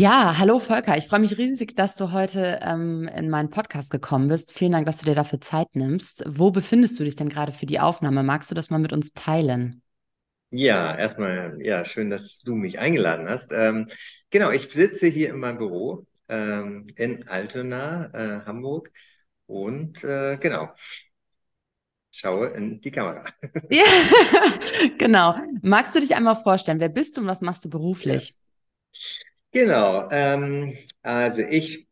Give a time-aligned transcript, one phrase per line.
[0.00, 0.96] Ja, hallo Volker.
[0.96, 4.52] Ich freue mich riesig, dass du heute ähm, in meinen Podcast gekommen bist.
[4.52, 6.22] Vielen Dank, dass du dir dafür Zeit nimmst.
[6.24, 8.22] Wo befindest du dich denn gerade für die Aufnahme?
[8.22, 9.82] Magst du das mal mit uns teilen?
[10.50, 13.50] Ja, erstmal, ja, schön, dass du mich eingeladen hast.
[13.50, 13.88] Ähm,
[14.30, 18.92] genau, ich sitze hier in meinem Büro ähm, in Altona, äh, Hamburg
[19.46, 20.68] und äh, genau,
[22.12, 23.24] schaue in die Kamera.
[23.68, 23.82] Ja,
[24.96, 25.34] genau.
[25.62, 26.78] Magst du dich einmal vorstellen?
[26.78, 28.28] Wer bist du und was machst du beruflich?
[28.92, 29.27] Ja.
[29.52, 31.88] Genau, ähm, also ich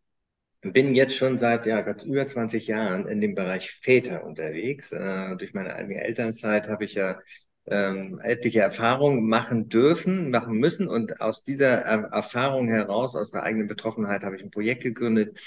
[0.62, 4.92] bin jetzt schon seit ja, Gott, über 20 Jahren in dem Bereich Väter unterwegs.
[4.92, 7.20] Äh, durch meine eigene Elternzeit habe ich ja
[7.66, 10.88] ähm, etliche Erfahrungen machen dürfen, machen müssen.
[10.88, 15.40] Und aus dieser er Erfahrung heraus, aus der eigenen Betroffenheit, habe ich ein Projekt gegründet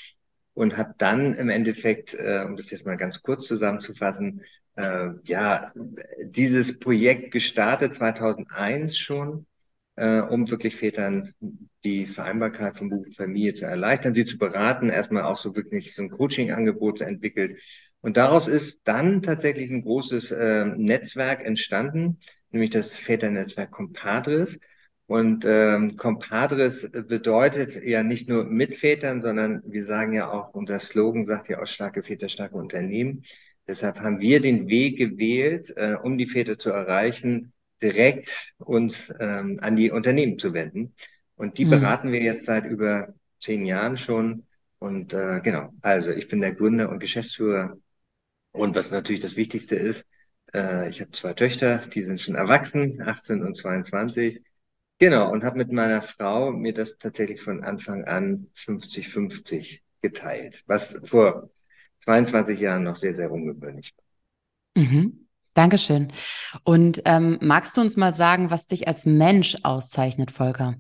[0.53, 4.44] und habe dann im Endeffekt, äh, um das jetzt mal ganz kurz zusammenzufassen,
[4.75, 5.73] äh, ja,
[6.23, 9.45] dieses Projekt gestartet 2001 schon
[10.00, 11.33] äh, um wirklich Vätern
[11.83, 15.94] die Vereinbarkeit von Beruf und Familie zu erleichtern, sie zu beraten, erstmal auch so wirklich
[15.94, 17.59] so ein Coaching-Angebot entwickelt.
[18.02, 22.19] Und daraus ist dann tatsächlich ein großes äh, Netzwerk entstanden,
[22.52, 24.58] nämlich das Väternetzwerk Compadres.
[25.06, 30.80] Und ähm, Compadres bedeutet ja nicht nur mit Vätern, sondern wir sagen ja auch, unser
[30.80, 33.23] Slogan sagt ja auch starke Väter, starke Unternehmen.
[33.67, 39.59] Deshalb haben wir den Weg gewählt, äh, um die Väter zu erreichen, direkt uns ähm,
[39.61, 40.94] an die Unternehmen zu wenden.
[41.35, 41.69] Und die mhm.
[41.72, 44.45] beraten wir jetzt seit über zehn Jahren schon.
[44.80, 47.77] Und äh, genau, also ich bin der Gründer und Geschäftsführer.
[48.52, 50.07] Und was natürlich das Wichtigste ist,
[50.53, 54.41] äh, ich habe zwei Töchter, die sind schon erwachsen, 18 und 22.
[54.97, 61.00] Genau, und habe mit meiner Frau mir das tatsächlich von Anfang an 50-50 geteilt, was
[61.03, 61.50] vor
[62.03, 64.84] 22 Jahren noch sehr, sehr ungewöhnlich war.
[64.84, 65.28] Mhm.
[65.59, 66.14] Dankeschön.
[66.64, 70.75] Und ähm, magst du uns mal sagen, was dich als Mensch auszeichnet, Volker?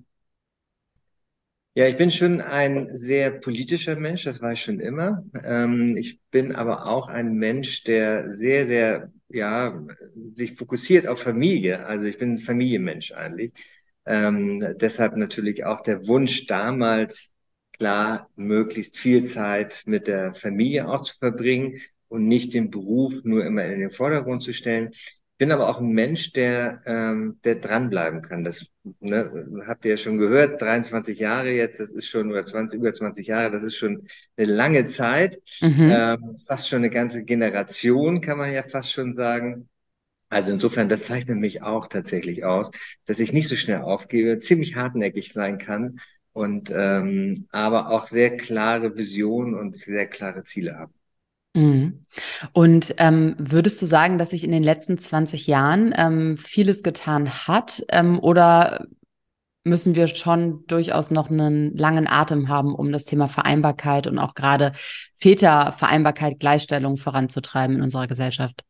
[1.75, 5.25] Ja, ich bin schon ein sehr politischer Mensch, das war ich schon immer.
[5.43, 9.85] Ähm, ich bin aber auch ein Mensch, der sehr, sehr, ja,
[10.33, 11.85] sich fokussiert auf Familie.
[11.85, 13.51] Also ich bin ein Familienmensch eigentlich.
[14.05, 17.33] Ähm, deshalb natürlich auch der Wunsch damals,
[17.73, 23.45] klar, möglichst viel Zeit mit der Familie auch zu verbringen, und nicht den Beruf nur
[23.45, 24.91] immer in den Vordergrund zu stellen.
[25.37, 28.43] Bin aber auch ein Mensch, der, ähm, der dranbleiben kann.
[28.43, 28.65] Das
[28.99, 32.91] ne, habt ihr ja schon gehört, 23 Jahre jetzt, das ist schon, oder 20, über
[32.91, 34.05] 20 Jahre, das ist schon
[34.35, 35.41] eine lange Zeit.
[35.61, 35.89] Mhm.
[35.91, 39.69] Ähm, fast schon eine ganze Generation, kann man ja fast schon sagen.
[40.29, 42.69] Also insofern, das zeichnet mich auch tatsächlich aus,
[43.05, 45.99] dass ich nicht so schnell aufgebe, ziemlich hartnäckig sein kann
[46.33, 50.93] und ähm, aber auch sehr klare Visionen und sehr klare Ziele habe.
[51.53, 52.05] Mhm.
[52.53, 57.29] Und ähm, würdest du sagen, dass sich in den letzten 20 Jahren ähm, vieles getan
[57.47, 58.85] hat ähm, oder
[59.63, 64.33] müssen wir schon durchaus noch einen langen Atem haben, um das Thema Vereinbarkeit und auch
[64.33, 64.71] gerade
[65.13, 68.63] Vätervereinbarkeit, Gleichstellung voranzutreiben in unserer Gesellschaft?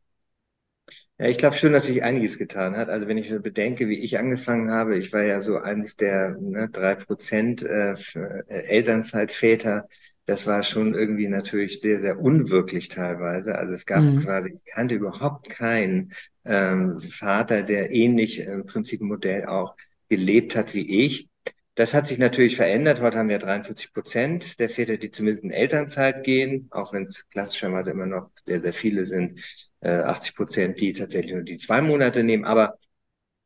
[1.19, 2.88] Ja, ich glaube schon, dass sich einiges getan hat.
[2.89, 6.69] Also wenn ich bedenke, wie ich angefangen habe, ich war ja so eines der ne,
[6.69, 9.88] drei Prozent äh, äh Elternzeitväter
[10.29, 13.56] das war schon irgendwie natürlich sehr, sehr unwirklich teilweise.
[13.56, 14.19] Also es gab mhm.
[14.19, 16.13] quasi, ich kannte überhaupt keinen
[16.45, 19.75] ähm, Vater, der ähnlich im Prinzip Modell auch
[20.07, 21.29] gelebt hat wie ich.
[21.73, 23.01] Das hat sich natürlich verändert.
[23.01, 27.28] Heute haben wir 43 Prozent der Väter, die zumindest in Elternzeit gehen, auch wenn es
[27.29, 29.41] klassischerweise immer noch sehr, sehr viele sind,
[29.79, 32.45] äh, 80 Prozent, die tatsächlich nur die zwei Monate nehmen.
[32.45, 32.78] Aber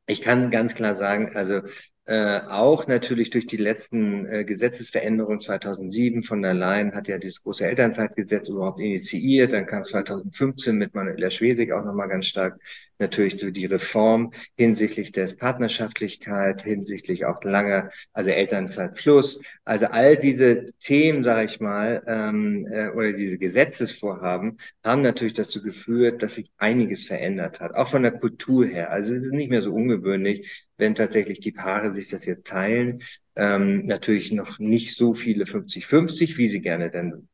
[0.05, 1.61] ich kann ganz klar sagen, also
[2.06, 7.44] äh, auch natürlich durch die letzten äh, Gesetzesveränderungen 2007 von der Leyen hat ja dieses
[7.44, 9.53] große Elternzeitgesetz überhaupt initiiert.
[9.53, 12.59] Dann kam 2015 mit Manuela Schwesig auch nochmal ganz stark
[12.99, 19.41] natürlich so die Reform hinsichtlich des Partnerschaftlichkeit, hinsichtlich auch langer, also Elternzeit plus.
[19.66, 25.61] Also all diese Themen, sage ich mal, ähm, äh, oder diese Gesetzesvorhaben haben natürlich dazu
[25.61, 28.91] geführt, dass sich einiges verändert hat, auch von der Kultur her.
[28.91, 33.01] Also es ist nicht mehr so ungewöhnlich, wenn tatsächlich die Paare sich das jetzt teilen.
[33.35, 37.28] Ähm, natürlich noch nicht so viele 50-50, wie sie gerne denn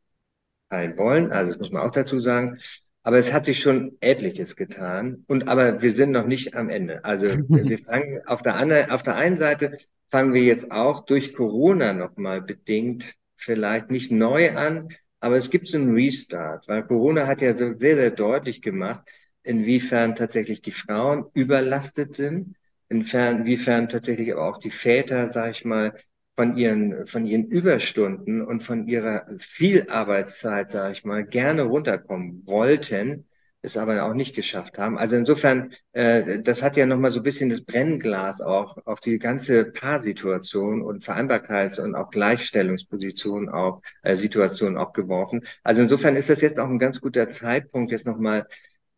[0.70, 1.32] teilen wollen.
[1.32, 2.60] Also das muss man auch dazu sagen.
[3.04, 5.24] Aber es hat sich schon etliches getan.
[5.28, 7.04] Und aber wir sind noch nicht am Ende.
[7.06, 9.78] Also wir fangen auf der anderen, auf der einen Seite
[10.10, 15.68] fangen wir jetzt auch durch Corona nochmal bedingt vielleicht nicht neu an, aber es gibt
[15.68, 19.02] so einen Restart, weil Corona hat ja so sehr, sehr deutlich gemacht,
[19.44, 22.56] inwiefern tatsächlich die Frauen überlastet sind,
[22.90, 25.94] inwiefern, tatsächlich aber auch die Väter, sag ich mal,
[26.40, 33.28] von ihren, von ihren Überstunden und von ihrer Vielarbeitszeit, sage ich mal, gerne runterkommen wollten,
[33.62, 34.98] es aber auch nicht geschafft haben.
[34.98, 39.20] Also insofern, äh, das hat ja nochmal so ein bisschen das Brennglas auch auf die
[39.20, 45.46] ganze Paarsituation und Vereinbarkeits- und auch Gleichstellungsposition auch, äh, Situation auch geworfen.
[45.64, 48.48] Also insofern ist das jetzt auch ein ganz guter Zeitpunkt, jetzt nochmal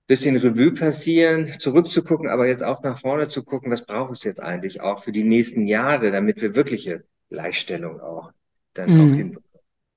[0.05, 4.43] bisschen Revue passieren, zurückzugucken, aber jetzt auch nach vorne zu gucken, was braucht es jetzt
[4.43, 8.31] eigentlich auch für die nächsten Jahre, damit wir wirkliche Gleichstellung auch
[8.73, 9.01] dann mhm.
[9.01, 9.51] auch hinbekommen.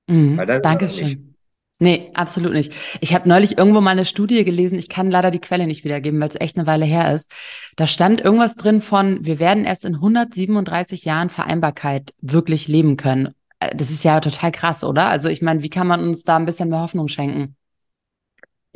[0.06, 0.62] Mhm.
[0.62, 1.34] Dankeschön.
[1.80, 2.72] Nee, absolut nicht.
[3.00, 6.20] Ich habe neulich irgendwo mal eine Studie gelesen, ich kann leider die Quelle nicht wiedergeben,
[6.20, 7.32] weil es echt eine Weile her ist.
[7.76, 13.34] Da stand irgendwas drin von, wir werden erst in 137 Jahren Vereinbarkeit wirklich leben können.
[13.58, 15.08] Äh, das ist ja total krass, oder?
[15.08, 17.56] Also ich meine, wie kann man uns da ein bisschen mehr Hoffnung schenken?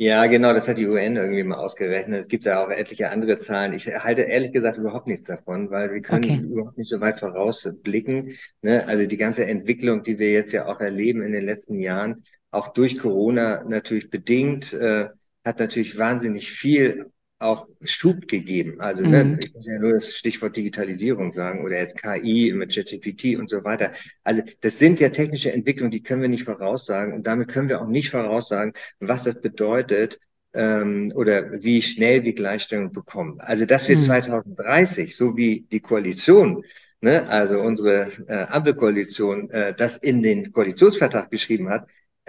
[0.01, 2.21] Ja, genau, das hat die UN irgendwie mal ausgerechnet.
[2.21, 3.73] Es gibt ja auch etliche andere Zahlen.
[3.73, 6.39] Ich halte ehrlich gesagt überhaupt nichts davon, weil wir können okay.
[6.41, 8.31] überhaupt nicht so weit vorausblicken.
[8.61, 8.87] Ne?
[8.87, 12.69] Also die ganze Entwicklung, die wir jetzt ja auch erleben in den letzten Jahren, auch
[12.69, 15.09] durch Corona natürlich bedingt, äh,
[15.43, 18.81] hat natürlich wahnsinnig viel auch Schub gegeben.
[18.81, 19.31] Also ne, mhm.
[19.31, 23.49] ne, ich muss ja nur das Stichwort Digitalisierung sagen oder jetzt KI mit ChatGPT und
[23.49, 23.91] so weiter.
[24.23, 27.81] Also das sind ja technische Entwicklungen, die können wir nicht voraussagen und damit können wir
[27.81, 30.19] auch nicht voraussagen, was das bedeutet
[30.53, 33.39] ähm, oder wie schnell wir Gleichstellung bekommen.
[33.39, 34.01] Also dass wir mhm.
[34.01, 36.63] 2030, so wie die Koalition
[37.01, 41.87] Ne, also unsere äh, Ampelkoalition, äh, das in den Koalitionsvertrag geschrieben hat,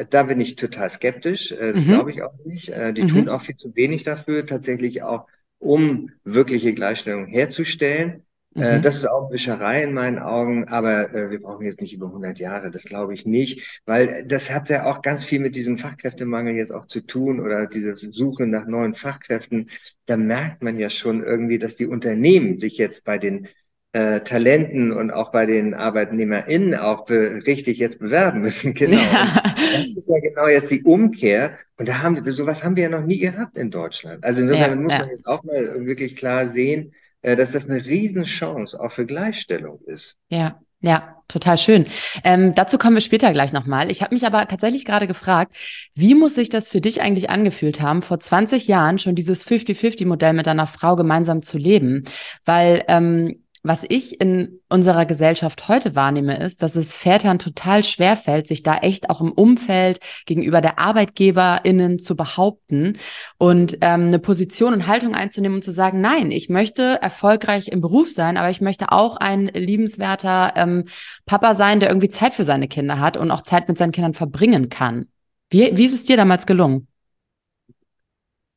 [0.09, 1.53] da bin ich total skeptisch.
[1.53, 1.89] Äh, das mhm.
[1.89, 2.69] glaube ich auch nicht.
[2.69, 3.09] Äh, die mhm.
[3.09, 5.27] tun auch viel zu wenig dafür, tatsächlich auch,
[5.59, 8.25] um wirkliche Gleichstellung herzustellen.
[8.55, 8.83] Äh, mhm.
[8.83, 12.71] Das ist auch Wischerei in meinen Augen, aber wir brauchen jetzt nicht über 100 Jahre,
[12.71, 16.73] das glaube ich nicht, weil das hat ja auch ganz viel mit diesem Fachkräftemangel jetzt
[16.73, 19.71] auch zu tun oder diese Suche nach neuen Fachkräften.
[20.07, 23.47] Da merkt man ja schon irgendwie, dass die Unternehmen sich jetzt bei den
[23.93, 28.75] äh, Talenten und auch bei den ArbeitnehmerInnen auch richtig jetzt bewerben müssen.
[28.81, 28.97] Genau.
[28.97, 29.43] Ja.
[29.45, 31.59] das ist ja genau jetzt die Umkehr.
[31.77, 34.23] Und da haben wir, sowas haben wir ja noch nie gehabt in Deutschland.
[34.25, 34.99] Also insofern ja, muss ja.
[35.01, 36.93] man jetzt auch mal wirklich klar sehen,
[37.23, 40.17] äh, dass das eine Riesenchance auch für Gleichstellung ist.
[40.29, 41.87] Ja, ja, total schön.
[42.25, 43.91] Ähm, dazu kommen wir später gleich nochmal.
[43.91, 45.55] Ich habe mich aber tatsächlich gerade gefragt,
[45.95, 50.33] wie muss sich das für dich eigentlich angefühlt haben, vor 20 Jahren schon dieses 50-50-Modell
[50.33, 52.05] mit deiner Frau gemeinsam zu leben?
[52.47, 58.17] Weil ähm, was ich in unserer Gesellschaft heute wahrnehme, ist, dass es Vätern total schwer
[58.17, 62.99] fällt, sich da echt auch im Umfeld gegenüber der ArbeitgeberInnen zu behaupten
[63.37, 67.81] und ähm, eine Position und Haltung einzunehmen und zu sagen, nein, ich möchte erfolgreich im
[67.81, 70.85] Beruf sein, aber ich möchte auch ein liebenswerter ähm,
[71.27, 74.15] Papa sein, der irgendwie Zeit für seine Kinder hat und auch Zeit mit seinen Kindern
[74.15, 75.09] verbringen kann.
[75.51, 76.87] Wie, wie ist es dir damals gelungen?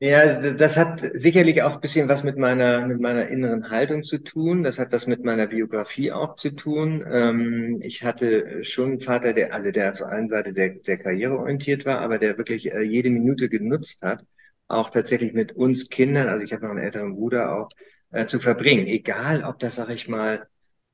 [0.06, 4.18] Ja, das hat sicherlich auch ein bisschen was mit meiner, mit meiner inneren Haltung zu
[4.18, 4.62] tun.
[4.62, 7.02] Das hat was mit meiner Biografie auch zu tun.
[7.10, 10.98] Ähm, ich hatte schon einen Vater, der, also der auf der einen Seite sehr, sehr
[10.98, 14.24] karriereorientiert war, aber der wirklich äh, jede Minute genutzt hat,
[14.68, 17.68] auch tatsächlich mit uns Kindern, also ich habe noch einen älteren Bruder auch,
[18.10, 18.86] äh, zu verbringen.
[18.86, 20.46] Egal, ob das, sag ich mal,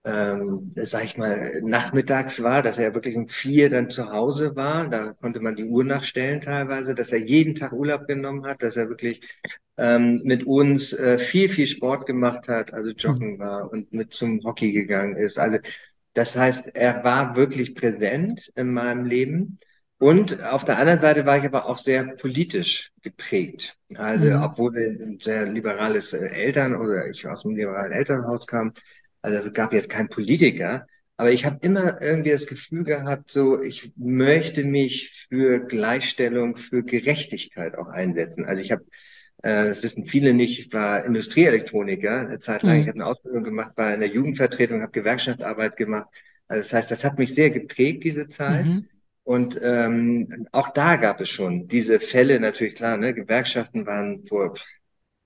[0.04, 4.88] ähm, sag ich mal, nachmittags war, dass er wirklich um vier dann zu Hause war.
[4.88, 8.76] Da konnte man die Uhr nachstellen teilweise, dass er jeden Tag Urlaub genommen hat, dass
[8.76, 9.20] er wirklich
[9.76, 13.38] ähm, mit uns äh, viel, viel Sport gemacht hat, also joggen mhm.
[13.40, 15.38] war und mit zum Hockey gegangen ist.
[15.38, 15.58] Also
[16.14, 19.58] das heißt, er war wirklich präsent in meinem Leben.
[19.98, 23.76] Und auf der anderen Seite war ich aber auch sehr politisch geprägt.
[23.96, 24.42] Also, mhm.
[24.42, 28.72] obwohl wir ein sehr liberales äh, Eltern oder ich aus einem liberalen Elternhaus kam,
[29.22, 30.86] also es gab jetzt keinen Politiker,
[31.16, 36.82] aber ich habe immer irgendwie das Gefühl gehabt, so ich möchte mich für Gleichstellung, für
[36.82, 38.46] Gerechtigkeit auch einsetzen.
[38.46, 38.84] Also ich habe,
[39.42, 42.76] äh, das wissen viele nicht, ich war Industrieelektroniker eine Zeit lang.
[42.76, 42.82] Mhm.
[42.82, 46.08] Ich habe eine Ausbildung gemacht bei einer Jugendvertretung, habe Gewerkschaftsarbeit gemacht.
[46.48, 48.64] Also das heißt, das hat mich sehr geprägt, diese Zeit.
[48.64, 48.88] Mhm.
[49.22, 54.54] Und ähm, auch da gab es schon diese Fälle, natürlich klar, ne, Gewerkschaften waren vor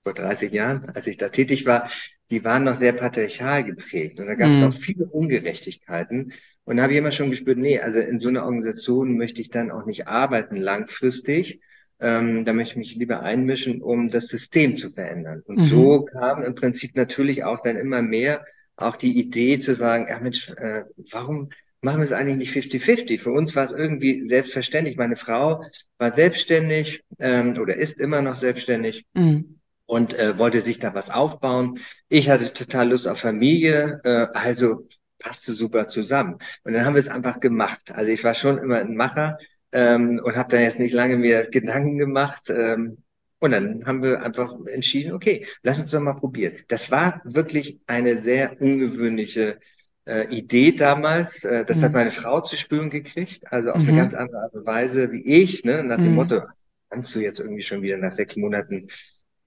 [0.05, 1.89] vor 30 Jahren, als ich da tätig war,
[2.31, 4.19] die waren noch sehr patriarchal geprägt.
[4.19, 4.67] Und da gab es mhm.
[4.67, 6.33] auch viele Ungerechtigkeiten.
[6.63, 9.49] Und da habe ich immer schon gespürt, nee, also in so einer Organisation möchte ich
[9.49, 11.59] dann auch nicht arbeiten langfristig.
[11.99, 15.43] Ähm, da möchte ich mich lieber einmischen, um das System zu verändern.
[15.45, 15.63] Und mhm.
[15.65, 18.43] so kam im Prinzip natürlich auch dann immer mehr
[18.75, 21.49] auch die Idee zu sagen, ja Mensch, äh, warum
[21.81, 23.19] machen wir es eigentlich nicht 50-50?
[23.19, 24.97] Für uns war es irgendwie selbstverständlich.
[24.97, 25.63] Meine Frau
[25.97, 29.05] war selbstständig ähm, oder ist immer noch selbstständig.
[29.13, 29.54] Mhm.
[29.87, 31.79] Und äh, wollte sich da was aufbauen.
[32.09, 34.87] Ich hatte total Lust auf Familie, äh, also
[35.19, 36.39] passte super zusammen.
[36.63, 37.91] Und dann haben wir es einfach gemacht.
[37.93, 39.37] Also ich war schon immer ein Macher
[39.71, 42.49] ähm, und habe da jetzt nicht lange mir Gedanken gemacht.
[42.49, 42.97] Ähm,
[43.39, 46.55] und dann haben wir einfach entschieden, okay, lass uns doch mal probieren.
[46.67, 49.59] Das war wirklich eine sehr ungewöhnliche
[50.05, 51.43] äh, Idee damals.
[51.43, 51.81] Äh, das mhm.
[51.83, 53.89] hat meine Frau zu spüren gekriegt, also auf mhm.
[53.89, 55.83] eine ganz andere Art und Weise wie ich, ne?
[55.83, 56.15] nach dem mhm.
[56.15, 56.41] Motto,
[56.89, 58.87] kannst du jetzt irgendwie schon wieder nach sechs Monaten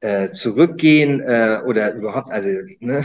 [0.00, 2.50] äh, zurückgehen äh, oder überhaupt also
[2.80, 3.04] ne,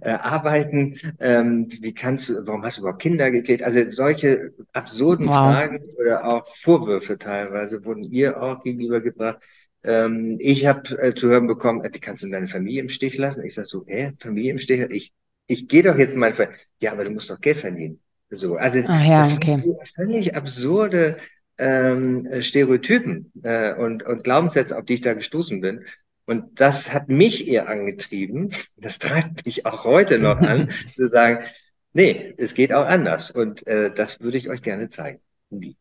[0.00, 5.26] äh, arbeiten ähm, wie kannst du warum hast du überhaupt Kinder gekriegt also solche absurden
[5.26, 5.34] wow.
[5.34, 9.44] Fragen oder auch Vorwürfe teilweise wurden ihr auch gegenübergebracht
[9.82, 13.18] ähm, ich habe äh, zu hören bekommen äh, wie kannst du deine Familie im Stich
[13.18, 15.12] lassen ich sag so hä Familie im Stich ich
[15.46, 16.32] ich gehe doch jetzt mal
[16.80, 19.62] ja aber du musst doch Geld verdienen so also Ach ja, das okay.
[19.94, 21.16] völlig absurde
[21.60, 25.84] ähm, Stereotypen äh, und, und Glaubenssätze, auf die ich da gestoßen bin.
[26.30, 31.44] Und das hat mich eher angetrieben, das treibt mich auch heute noch an, zu sagen,
[31.92, 33.32] nee, es geht auch anders.
[33.32, 35.18] Und äh, das würde ich euch gerne zeigen.
[35.50, 35.76] Wie.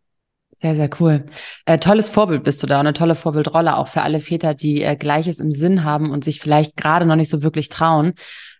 [0.49, 1.25] Sehr, sehr cool.
[1.65, 4.81] Äh, tolles Vorbild bist du da und eine tolle Vorbildrolle auch für alle Väter, die
[4.81, 8.13] äh, Gleiches im Sinn haben und sich vielleicht gerade noch nicht so wirklich trauen.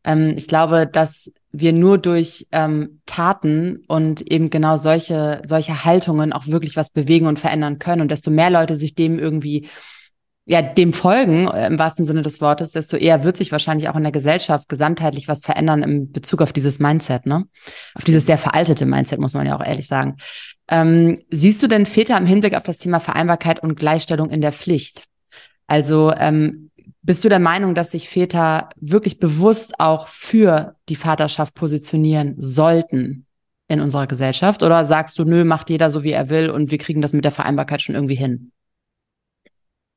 [0.04, 6.34] Ähm, ich glaube, dass wir nur durch ähm, Taten und eben genau solche, solche Haltungen
[6.34, 8.04] auch wirklich was bewegen und verändern können.
[8.04, 9.68] Und desto mehr Leute sich dem irgendwie
[10.50, 13.96] ja, dem folgen, äh, im wahrsten Sinne des Wortes, desto eher wird sich wahrscheinlich auch
[13.96, 17.46] in der Gesellschaft gesamtheitlich was verändern im Bezug auf dieses Mindset, ne?
[17.94, 20.18] Auf dieses sehr veraltete Mindset, muss man ja auch ehrlich sagen.
[20.68, 24.52] Ähm, siehst du denn Väter im Hinblick auf das Thema Vereinbarkeit und Gleichstellung in der
[24.52, 25.04] Pflicht?
[25.68, 26.72] Also ähm,
[27.04, 33.28] bist du der Meinung, dass sich Väter wirklich bewusst auch für die Vaterschaft positionieren sollten
[33.68, 34.64] in unserer Gesellschaft?
[34.64, 37.24] Oder sagst du, nö, macht jeder so, wie er will und wir kriegen das mit
[37.24, 38.52] der Vereinbarkeit schon irgendwie hin?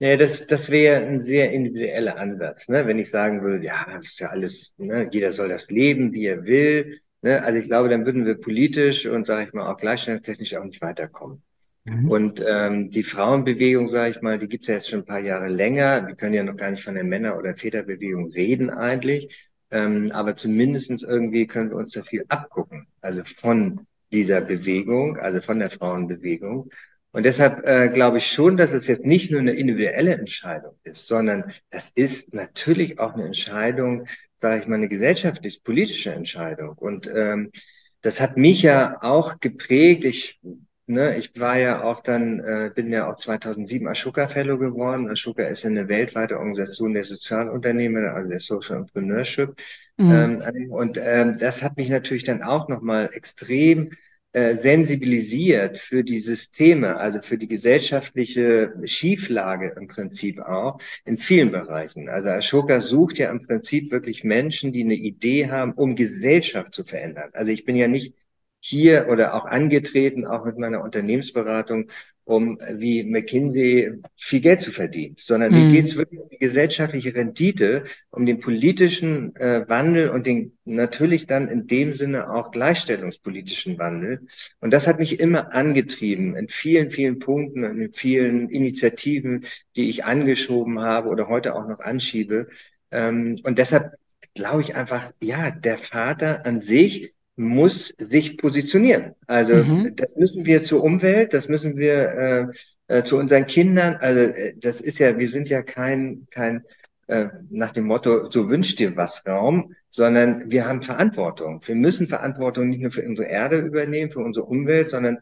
[0.02, 2.88] Nee, das, das wäre ein sehr individueller Ansatz, ne?
[2.88, 5.09] wenn ich sagen würde, ja, das ist ja alles, ne?
[5.12, 6.99] jeder soll das leben, wie er will.
[7.21, 7.40] Ne?
[7.40, 10.82] Also ich glaube, dann würden wir politisch und, sage ich mal, auch gleichstellungstechnisch auch nicht
[10.82, 11.44] weiterkommen.
[11.85, 12.11] Mhm.
[12.11, 15.47] Und ähm, die Frauenbewegung, sage ich mal, die gibt's ja jetzt schon ein paar Jahre
[15.47, 16.04] länger.
[16.04, 19.52] Wir können ja noch gar nicht von der Männer- oder Väterbewegung reden eigentlich.
[19.71, 22.88] Ähm, aber zumindestens irgendwie können wir uns da viel abgucken.
[23.02, 26.71] Also von dieser Bewegung, also von der Frauenbewegung.
[27.12, 31.07] Und deshalb äh, glaube ich schon, dass es jetzt nicht nur eine individuelle Entscheidung ist,
[31.07, 36.71] sondern das ist natürlich auch eine Entscheidung, sage ich mal, eine gesellschaftlich-politische Entscheidung.
[36.71, 37.52] Und ähm,
[38.00, 40.07] das hat mich ja auch geprägt.
[40.07, 40.40] Ich,
[40.87, 45.11] ne, ich war ja auch dann, äh, bin ja auch 2007 Ashoka Fellow geworden.
[45.11, 49.61] Ashoka ist eine weltweite Organisation der Sozialunternehmen, also der Social Entrepreneurship.
[49.99, 50.42] Mhm.
[50.45, 53.90] Ähm, und ähm, das hat mich natürlich dann auch nochmal extrem
[54.33, 61.51] äh, sensibilisiert für die Systeme, also für die gesellschaftliche Schieflage im Prinzip auch in vielen
[61.53, 62.09] Bereichen.
[62.09, 66.85] Also Ashoka sucht ja im Prinzip wirklich Menschen, die eine Idee haben, um Gesellschaft zu
[66.85, 67.31] verändern.
[67.35, 68.15] Also ich bin ja nicht
[68.64, 71.88] hier oder auch angetreten, auch mit meiner Unternehmensberatung,
[72.23, 75.66] um wie McKinsey viel Geld zu verdienen, sondern mhm.
[75.66, 80.57] mir geht es wirklich um die gesellschaftliche Rendite, um den politischen äh, Wandel und den
[80.64, 84.21] natürlich dann in dem Sinne auch gleichstellungspolitischen Wandel.
[84.61, 89.90] Und das hat mich immer angetrieben in vielen, vielen Punkten und in vielen Initiativen, die
[89.90, 92.47] ich angeschoben habe oder heute auch noch anschiebe.
[92.92, 93.95] Ähm, und deshalb
[94.35, 99.15] glaube ich einfach, ja, der Vater an sich muss sich positionieren.
[99.27, 99.97] Also mhm.
[99.97, 102.51] das müssen wir zur Umwelt, das müssen wir
[102.89, 103.97] äh, äh, zu unseren Kindern.
[103.97, 106.65] Also äh, das ist ja, wir sind ja kein kein
[107.07, 111.61] äh, nach dem Motto so wünscht dir was Raum, sondern wir haben Verantwortung.
[111.65, 115.19] Wir müssen Verantwortung nicht nur für unsere Erde übernehmen, für unsere Umwelt, sondern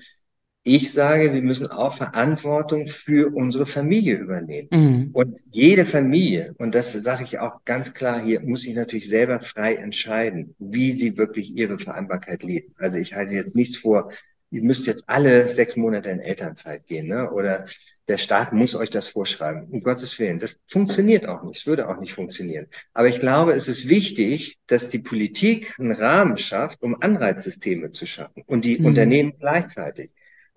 [0.62, 4.68] ich sage, wir müssen auch Verantwortung für unsere Familie übernehmen.
[4.70, 5.10] Mhm.
[5.12, 9.40] Und jede Familie, und das sage ich auch ganz klar hier, muss sich natürlich selber
[9.40, 12.74] frei entscheiden, wie sie wirklich ihre Vereinbarkeit leben.
[12.78, 14.12] Also ich halte jetzt nichts vor,
[14.50, 17.30] ihr müsst jetzt alle sechs Monate in Elternzeit gehen, ne?
[17.30, 17.64] oder
[18.08, 19.68] der Staat muss euch das vorschreiben.
[19.70, 20.40] Um Gottes Willen.
[20.40, 21.60] Das funktioniert auch nicht.
[21.60, 22.66] Es würde auch nicht funktionieren.
[22.92, 28.06] Aber ich glaube, es ist wichtig, dass die Politik einen Rahmen schafft, um Anreizsysteme zu
[28.06, 28.86] schaffen und die mhm.
[28.86, 30.10] Unternehmen gleichzeitig.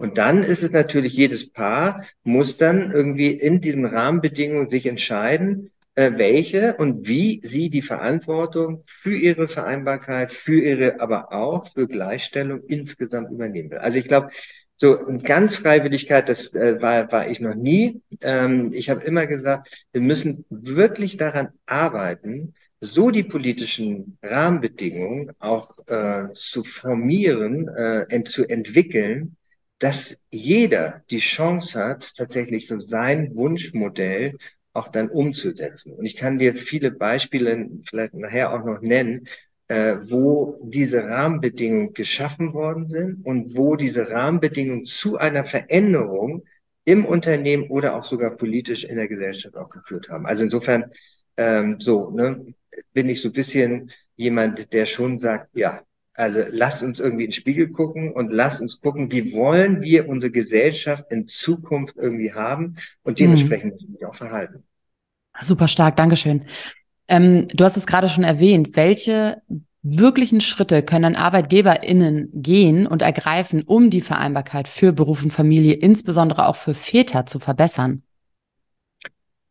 [0.04, 5.72] Und dann ist es natürlich, jedes Paar muss dann irgendwie in diesen Rahmenbedingungen sich entscheiden,
[5.96, 11.88] äh, welche und wie sie die Verantwortung für ihre Vereinbarkeit, für ihre, aber auch für
[11.88, 13.78] Gleichstellung insgesamt übernehmen will.
[13.78, 14.32] Also ich glaube,
[14.76, 18.02] so ganz Freiwilligkeit, das äh, war, war ich noch nie.
[18.24, 25.78] Ähm, ich habe immer gesagt, wir müssen wirklich daran arbeiten, so die politischen Rahmenbedingungen auch
[25.88, 29.38] äh, zu formieren, äh, ent zu entwickeln,
[29.84, 34.38] dass jeder die Chance hat, tatsächlich so sein Wunschmodell
[34.72, 35.92] auch dann umzusetzen.
[35.92, 39.28] Und ich kann dir viele Beispiele vielleicht nachher auch noch nennen,
[39.68, 46.46] äh, wo diese Rahmenbedingungen geschaffen worden sind und wo diese Rahmenbedingungen zu einer Veränderung
[46.86, 50.26] im Unternehmen oder auch sogar politisch in der Gesellschaft auch geführt haben.
[50.26, 50.92] Also insofern
[51.36, 52.54] ähm, so ne,
[52.94, 55.84] bin ich so ein bisschen jemand, der schon sagt, ja,
[56.16, 60.08] also lasst uns irgendwie in den Spiegel gucken und lasst uns gucken, wie wollen wir
[60.08, 63.24] unsere Gesellschaft in Zukunft irgendwie haben und mhm.
[63.24, 64.64] dementsprechend müssen wir auch verhalten.
[65.42, 66.46] Super stark, Dankeschön.
[67.08, 68.76] Ähm, du hast es gerade schon erwähnt.
[68.76, 69.42] Welche
[69.82, 76.48] wirklichen Schritte können ArbeitgeberInnen gehen und ergreifen, um die Vereinbarkeit für Beruf und Familie, insbesondere
[76.48, 78.04] auch für Väter, zu verbessern?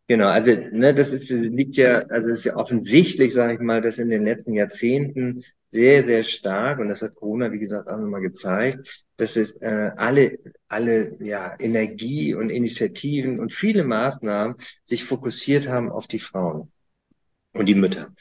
[0.09, 3.99] Genau, also ne, das ist, liegt ja, also ist ja offensichtlich, sage ich mal, dass
[3.99, 8.21] in den letzten Jahrzehnten sehr, sehr stark, und das hat Corona, wie gesagt, auch nochmal
[8.21, 15.68] gezeigt, dass es äh, alle, alle ja, Energie und Initiativen und viele Maßnahmen sich fokussiert
[15.68, 16.71] haben auf die Frauen
[17.54, 18.12] und die Mütter.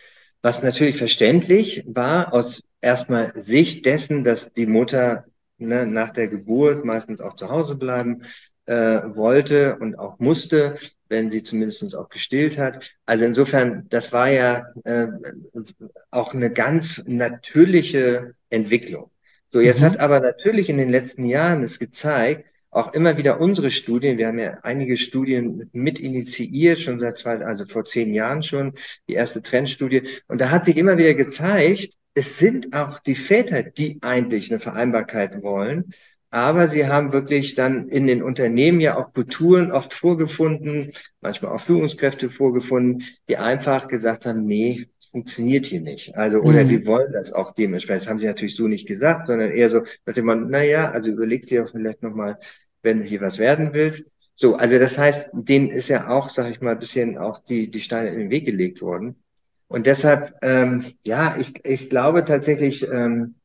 [0.41, 5.25] Was natürlich verständlich war aus erstmal Sicht dessen, dass die Mutter
[5.57, 8.23] ne, nach der Geburt meistens auch zu Hause bleiben
[8.65, 10.75] äh, wollte und auch musste,
[11.09, 12.95] wenn sie zumindest auch gestillt hat.
[13.05, 15.07] Also insofern, das war ja äh,
[16.09, 19.11] auch eine ganz natürliche Entwicklung.
[19.49, 19.85] So, jetzt mhm.
[19.85, 24.27] hat aber natürlich in den letzten Jahren es gezeigt, auch immer wieder unsere Studien, wir
[24.27, 28.73] haben ja einige Studien mit initiiert, schon seit zwei, also vor zehn Jahren schon,
[29.09, 30.03] die erste Trendstudie.
[30.29, 34.59] Und da hat sich immer wieder gezeigt, es sind auch die Väter, die eigentlich eine
[34.59, 35.91] Vereinbarkeit wollen.
[36.31, 41.59] Aber sie haben wirklich dann in den Unternehmen ja auch Kulturen oft vorgefunden, manchmal auch
[41.59, 46.15] Führungskräfte vorgefunden, die einfach gesagt haben, nee, funktioniert hier nicht.
[46.15, 46.69] Also, oder mhm.
[46.69, 48.03] wir wollen das auch dementsprechend.
[48.03, 51.11] Das haben sie natürlich so nicht gesagt, sondern eher so, dass jemand, na ja, also
[51.11, 52.39] überleg dir vielleicht nochmal,
[52.81, 54.05] wenn du hier was werden willst.
[54.33, 57.69] So, also das heißt, denen ist ja auch, sag ich mal, ein bisschen auch die,
[57.69, 59.21] die Steine in den Weg gelegt worden.
[59.67, 63.35] Und deshalb, ähm, ja, ich, ich glaube tatsächlich, ähm,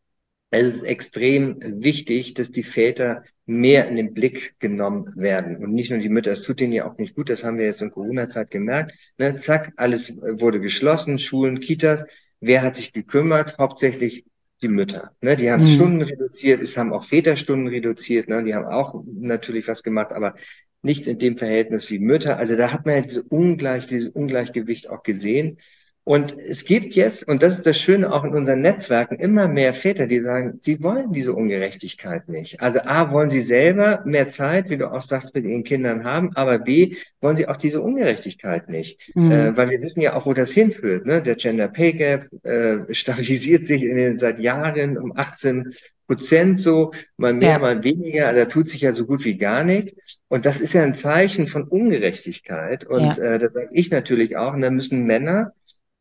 [0.51, 5.91] es ist extrem wichtig, dass die Väter mehr in den Blick genommen werden und nicht
[5.91, 6.33] nur die Mütter.
[6.33, 7.31] Es tut denen ja auch nicht gut.
[7.31, 8.97] Das haben wir jetzt in Corona-Zeit gemerkt.
[9.19, 12.05] Ne, zack, alles wurde geschlossen, Schulen, Kitas.
[12.41, 13.59] Wer hat sich gekümmert?
[13.59, 14.25] Hauptsächlich
[14.63, 15.13] die Mütter.
[15.21, 15.69] Ne, die haben mhm.
[15.69, 18.29] Stunden reduziert, es haben auch Väterstunden reduziert.
[18.29, 20.35] Ne, die haben auch natürlich was gemacht, aber
[20.83, 22.39] nicht in dem Verhältnis wie Mütter.
[22.39, 25.59] Also da hat man ja diese Ungleich, dieses Ungleichgewicht auch gesehen.
[26.09, 29.75] Und es gibt jetzt, und das ist das Schöne auch in unseren Netzwerken, immer mehr
[29.75, 32.61] Väter, die sagen, sie wollen diese Ungerechtigkeit nicht.
[32.63, 36.31] Also A, wollen sie selber mehr Zeit, wie du auch sagst, mit ihren Kindern haben,
[36.37, 39.17] aber B, wollen sie auch diese Ungerechtigkeit nicht.
[39.17, 39.33] Mhm.
[39.33, 41.07] Äh, weil wir wissen ja auch, wo das hinführt.
[41.07, 41.21] Ne?
[41.21, 45.75] Der Gender Pay Gap äh, stabilisiert sich in den, seit Jahren um 18
[46.07, 47.59] Prozent so, mal mehr, ja.
[47.59, 49.93] mal weniger, da tut sich ja so gut wie gar nichts.
[50.29, 52.85] Und das ist ja ein Zeichen von Ungerechtigkeit.
[52.85, 53.35] Und ja.
[53.35, 54.55] äh, das sage ich natürlich auch.
[54.55, 55.53] Und da müssen Männer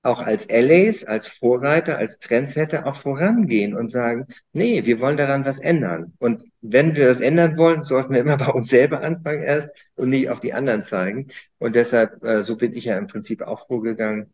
[0.06, 5.46] auch als Allies, als Vorreiter, als Trendsetter auch vorangehen und sagen, nee, wir wollen daran
[5.46, 6.14] was ändern.
[6.20, 10.10] Und wenn wir das ändern wollen, sollten wir immer bei uns selber anfangen erst und
[10.10, 11.28] nicht auf die anderen zeigen.
[11.58, 14.34] Und deshalb, äh, so bin ich ja im Prinzip auch vorgegangen.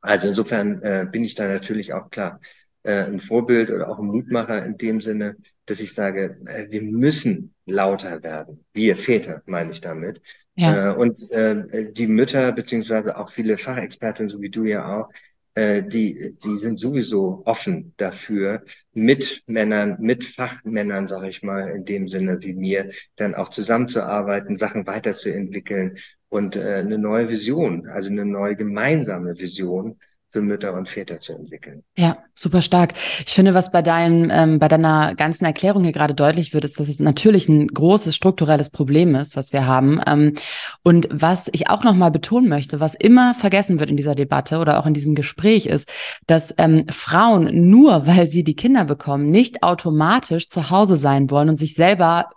[0.00, 2.40] Also insofern äh, bin ich da natürlich auch klar
[2.86, 6.82] äh, ein Vorbild oder auch ein Mutmacher in dem Sinne, dass ich sage, äh, wir
[6.82, 8.64] müssen lauter werden.
[8.72, 10.20] Wir Väter meine ich damit.
[10.56, 10.92] Ja.
[10.92, 15.10] Äh, und äh, die Mütter beziehungsweise auch viele Fachexperten, so wie du ja auch,
[15.54, 21.84] äh, die, die sind sowieso offen dafür, mit Männern, mit Fachmännern, sage ich mal, in
[21.84, 28.10] dem Sinne wie mir, dann auch zusammenzuarbeiten, Sachen weiterzuentwickeln und äh, eine neue Vision, also
[28.10, 29.98] eine neue gemeinsame Vision
[30.36, 31.82] für Mütter und Väter zu entwickeln.
[31.96, 32.92] Ja, super stark.
[33.26, 36.78] Ich finde, was bei deinem, ähm, bei deiner ganzen Erklärung hier gerade deutlich wird, ist,
[36.78, 39.98] dass es natürlich ein großes strukturelles Problem ist, was wir haben.
[40.06, 40.34] Ähm,
[40.82, 44.78] und was ich auch nochmal betonen möchte, was immer vergessen wird in dieser Debatte oder
[44.78, 45.90] auch in diesem Gespräch ist,
[46.26, 51.48] dass ähm, Frauen nur, weil sie die Kinder bekommen, nicht automatisch zu Hause sein wollen
[51.48, 52.28] und sich selber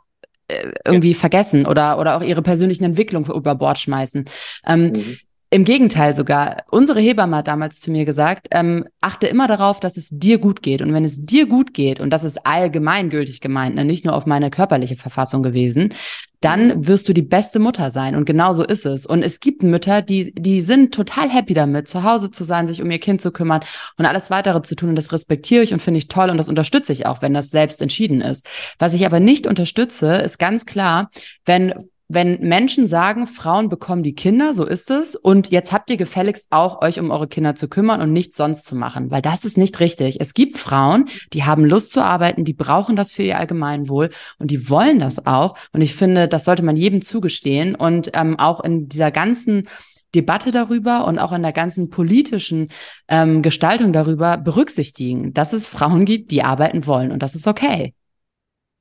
[0.47, 1.17] äh, irgendwie ja.
[1.17, 4.23] vergessen oder, oder auch ihre persönlichen Entwicklungen über Bord schmeißen.
[4.65, 5.17] Ähm, mhm.
[5.51, 6.63] Im Gegenteil sogar.
[6.69, 10.61] Unsere Hebamme hat damals zu mir gesagt, ähm, achte immer darauf, dass es dir gut
[10.61, 10.83] geht.
[10.83, 14.27] Und wenn es dir gut geht, und das ist allgemeingültig gemeint, ne, nicht nur auf
[14.27, 15.91] meine körperliche Verfassung gewesen,
[16.39, 18.15] dann wirst du die beste Mutter sein.
[18.15, 19.07] Und genau so ist es.
[19.07, 22.83] Und es gibt Mütter, die, die sind total happy damit, zu Hause zu sein, sich
[22.83, 23.61] um ihr Kind zu kümmern
[23.97, 24.89] und alles weitere zu tun.
[24.89, 27.49] Und das respektiere ich und finde ich toll und das unterstütze ich auch, wenn das
[27.49, 28.47] selbst entschieden ist.
[28.77, 31.09] Was ich aber nicht unterstütze, ist ganz klar,
[31.43, 35.97] wenn wenn Menschen sagen, Frauen bekommen die Kinder, so ist es, und jetzt habt ihr
[35.97, 39.45] gefälligst auch euch um eure Kinder zu kümmern und nichts sonst zu machen, weil das
[39.45, 40.19] ist nicht richtig.
[40.19, 44.49] Es gibt Frauen, die haben Lust zu arbeiten, die brauchen das für ihr Allgemeinwohl und
[44.49, 45.55] die wollen das auch.
[45.71, 49.67] Und ich finde, das sollte man jedem zugestehen und ähm, auch in dieser ganzen
[50.15, 52.69] Debatte darüber und auch in der ganzen politischen
[53.07, 57.93] ähm, Gestaltung darüber berücksichtigen, dass es Frauen gibt, die arbeiten wollen und das ist okay.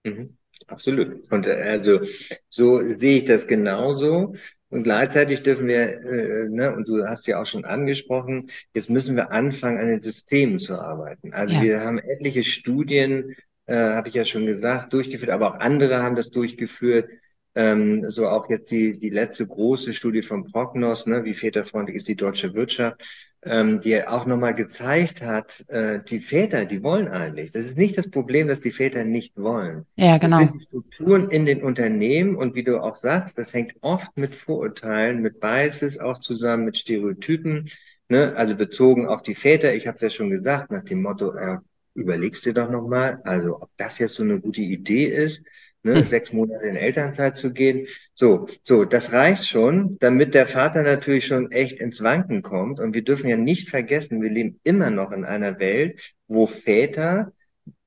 [0.05, 0.38] Mhm.
[0.69, 1.31] Absolut.
[1.33, 2.01] Und äh, also
[2.49, 4.35] so sehe ich das genauso.
[4.71, 9.17] Und gleichzeitig dürfen wir, äh, ne, und du hast ja auch schon angesprochen, jetzt müssen
[9.17, 11.33] wir anfangen, an den Systemen zu arbeiten.
[11.33, 11.63] Also ja.
[11.63, 13.35] wir haben etliche Studien,
[13.67, 17.09] äh, habe ich ja schon gesagt, durchgeführt, aber auch andere haben das durchgeführt,
[17.55, 22.09] ähm, so auch jetzt die, die letzte große Studie von Prognos, ne, wie väterfreundlich ist
[22.09, 23.03] die deutsche Wirtschaft,
[23.43, 27.53] ähm, die auch nochmal gezeigt hat, äh, die Väter, die wollen eigentlich.
[27.53, 29.87] Das ist nicht das Problem, dass die Väter nicht wollen.
[29.97, 30.41] Ja, genau.
[30.41, 34.17] Das sind die Strukturen in den Unternehmen und wie du auch sagst, das hängt oft
[34.17, 37.71] mit Vorurteilen, mit Biases auch zusammen, mit Stereotypen.
[38.09, 38.35] Ne?
[38.37, 41.59] Also bezogen auf die Väter, ich habe es ja schon gesagt, nach dem Motto, äh,
[41.95, 45.43] überlegst dir doch nochmal, also ob das jetzt so eine gute Idee ist
[45.83, 47.87] ne, sechs Monate in Elternzeit zu gehen.
[48.15, 52.81] So, so, das reicht schon, damit der Vater natürlich schon echt ins Wanken kommt.
[52.81, 57.33] Und wir dürfen ja nicht vergessen, wir leben immer noch in einer Welt, wo Väter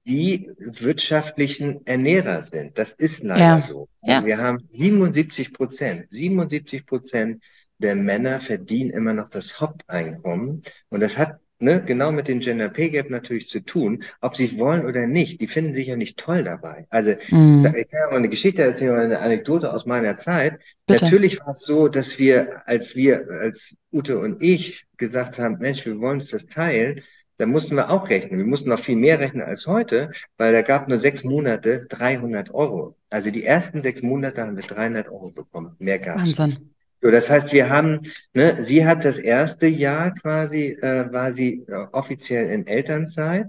[0.07, 2.77] die wirtschaftlichen Ernährer sind.
[2.77, 3.61] Das ist leider ja.
[3.61, 3.87] so.
[4.01, 4.25] Ja.
[4.25, 7.43] Wir haben 77 Prozent, 77 Prozent
[7.77, 10.61] der Männer verdienen immer noch das Haupteinkommen.
[10.89, 14.45] Und das hat ne, genau mit dem Gender Pay Gap natürlich zu tun, ob sie
[14.45, 15.41] es wollen oder nicht.
[15.41, 16.87] Die finden sich ja nicht toll dabei.
[16.89, 17.53] Also mhm.
[17.53, 20.59] ich, ich kann ja mal eine Geschichte erzählen, eine Anekdote aus meiner Zeit.
[20.85, 21.05] Bitte.
[21.05, 25.85] Natürlich war es so, dass wir, als wir, als Ute und ich gesagt haben, Mensch,
[25.85, 27.01] wir wollen uns das teilen,
[27.37, 28.37] da mussten wir auch rechnen.
[28.37, 32.53] Wir mussten noch viel mehr rechnen als heute, weil da gab nur sechs Monate 300
[32.53, 32.95] Euro.
[33.09, 35.75] Also die ersten sechs Monate haben wir 300 Euro bekommen.
[35.79, 36.37] Mehr gab es.
[36.37, 36.70] Wahnsinn.
[37.01, 38.01] So, das heißt, wir haben,
[38.33, 43.47] ne, sie hat das erste Jahr quasi, äh, war sie äh, offiziell in Elternzeit.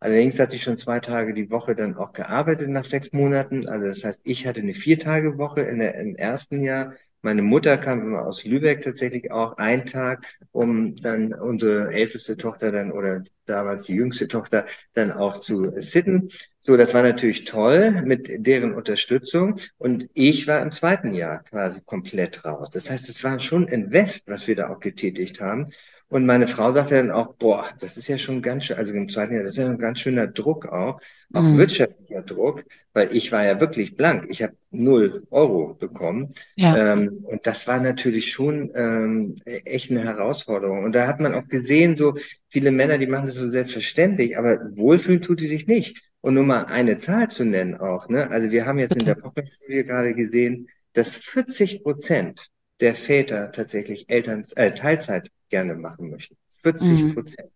[0.00, 3.68] Allerdings hat sie schon zwei Tage die Woche dann auch gearbeitet nach sechs Monaten.
[3.68, 8.02] Also das heißt, ich hatte eine Viertagewoche in der, im ersten Jahr meine Mutter kam
[8.02, 13.84] immer aus Lübeck tatsächlich auch einen Tag, um dann unsere älteste Tochter dann oder damals
[13.84, 16.28] die jüngste Tochter dann auch zu sitten.
[16.58, 19.56] So, das war natürlich toll mit deren Unterstützung.
[19.78, 22.70] Und ich war im zweiten Jahr quasi komplett raus.
[22.72, 25.66] Das heißt, es war schon Invest, was wir da auch getätigt haben.
[26.08, 29.08] Und meine Frau sagte dann auch, boah, das ist ja schon ganz schön, also im
[29.08, 31.00] zweiten Jahr, das ist ja ein ganz schöner Druck auch,
[31.32, 31.58] auch mhm.
[31.58, 34.26] wirtschaftlicher Druck, weil ich war ja wirklich blank.
[34.28, 36.32] Ich habe null Euro bekommen.
[36.54, 36.92] Ja.
[36.92, 40.84] Ähm, und das war natürlich schon ähm, echt eine Herausforderung.
[40.84, 42.14] Und da hat man auch gesehen, so
[42.48, 46.02] viele Männer, die machen das so selbstverständlich, aber wohlfühlen tut die sich nicht.
[46.20, 48.30] Und nur mal eine Zahl zu nennen auch, ne?
[48.30, 49.00] Also wir haben jetzt Bitte.
[49.00, 52.48] in der Popper-Studie gerade gesehen, dass 40 Prozent
[52.80, 56.36] der Väter tatsächlich Eltern, äh, Teilzeit gerne machen möchten.
[56.62, 57.14] 40 mhm.
[57.14, 57.50] Prozent.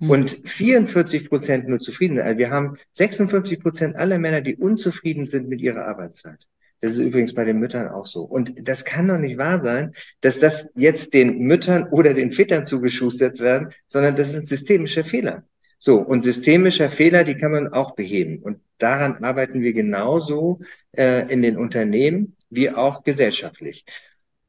[0.00, 0.10] Mhm.
[0.10, 2.26] Und 44 Prozent nur zufrieden sind.
[2.26, 6.46] Also wir haben 56 Prozent aller Männer, die unzufrieden sind mit ihrer Arbeitszeit.
[6.80, 8.22] Das ist übrigens bei den Müttern auch so.
[8.22, 12.66] Und das kann doch nicht wahr sein, dass das jetzt den Müttern oder den Vätern
[12.66, 15.44] zugeschustert werden, sondern das ist ein systemischer Fehler.
[15.78, 18.38] So, und systemischer Fehler, die kann man auch beheben.
[18.42, 20.60] Und daran arbeiten wir genauso
[20.92, 23.84] äh, in den Unternehmen wie auch gesellschaftlich.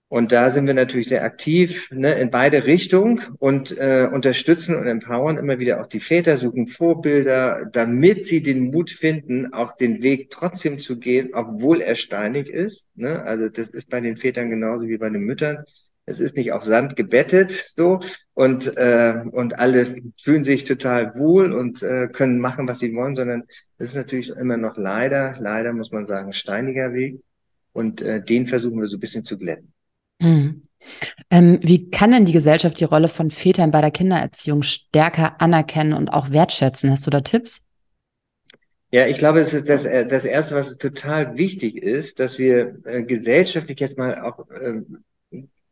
[0.09, 4.87] Und da sind wir natürlich sehr aktiv ne, in beide Richtungen und äh, unterstützen und
[4.87, 10.03] empowern immer wieder auch die Väter, suchen Vorbilder, damit sie den Mut finden, auch den
[10.03, 12.87] Weg trotzdem zu gehen, obwohl er steinig ist.
[12.95, 13.21] Ne?
[13.23, 15.65] Also das ist bei den Vätern genauso wie bei den Müttern.
[16.05, 17.99] Es ist nicht auf Sand gebettet so
[18.33, 19.85] und äh, und alle
[20.23, 23.43] fühlen sich total wohl und äh, können machen, was sie wollen, sondern
[23.77, 27.19] es ist natürlich immer noch leider, leider muss man sagen, steiniger Weg
[27.73, 29.73] und äh, den versuchen wir so ein bisschen zu glätten.
[30.19, 30.63] Mhm.
[31.29, 35.93] Ähm, wie kann denn die Gesellschaft die Rolle von Vätern bei der Kindererziehung stärker anerkennen
[35.93, 36.91] und auch wertschätzen?
[36.91, 37.65] Hast du da Tipps?
[38.91, 42.79] Ja, ich glaube, das, ist das, äh, das Erste, was total wichtig ist, dass wir
[42.85, 44.81] äh, gesellschaftlich jetzt mal auch, äh,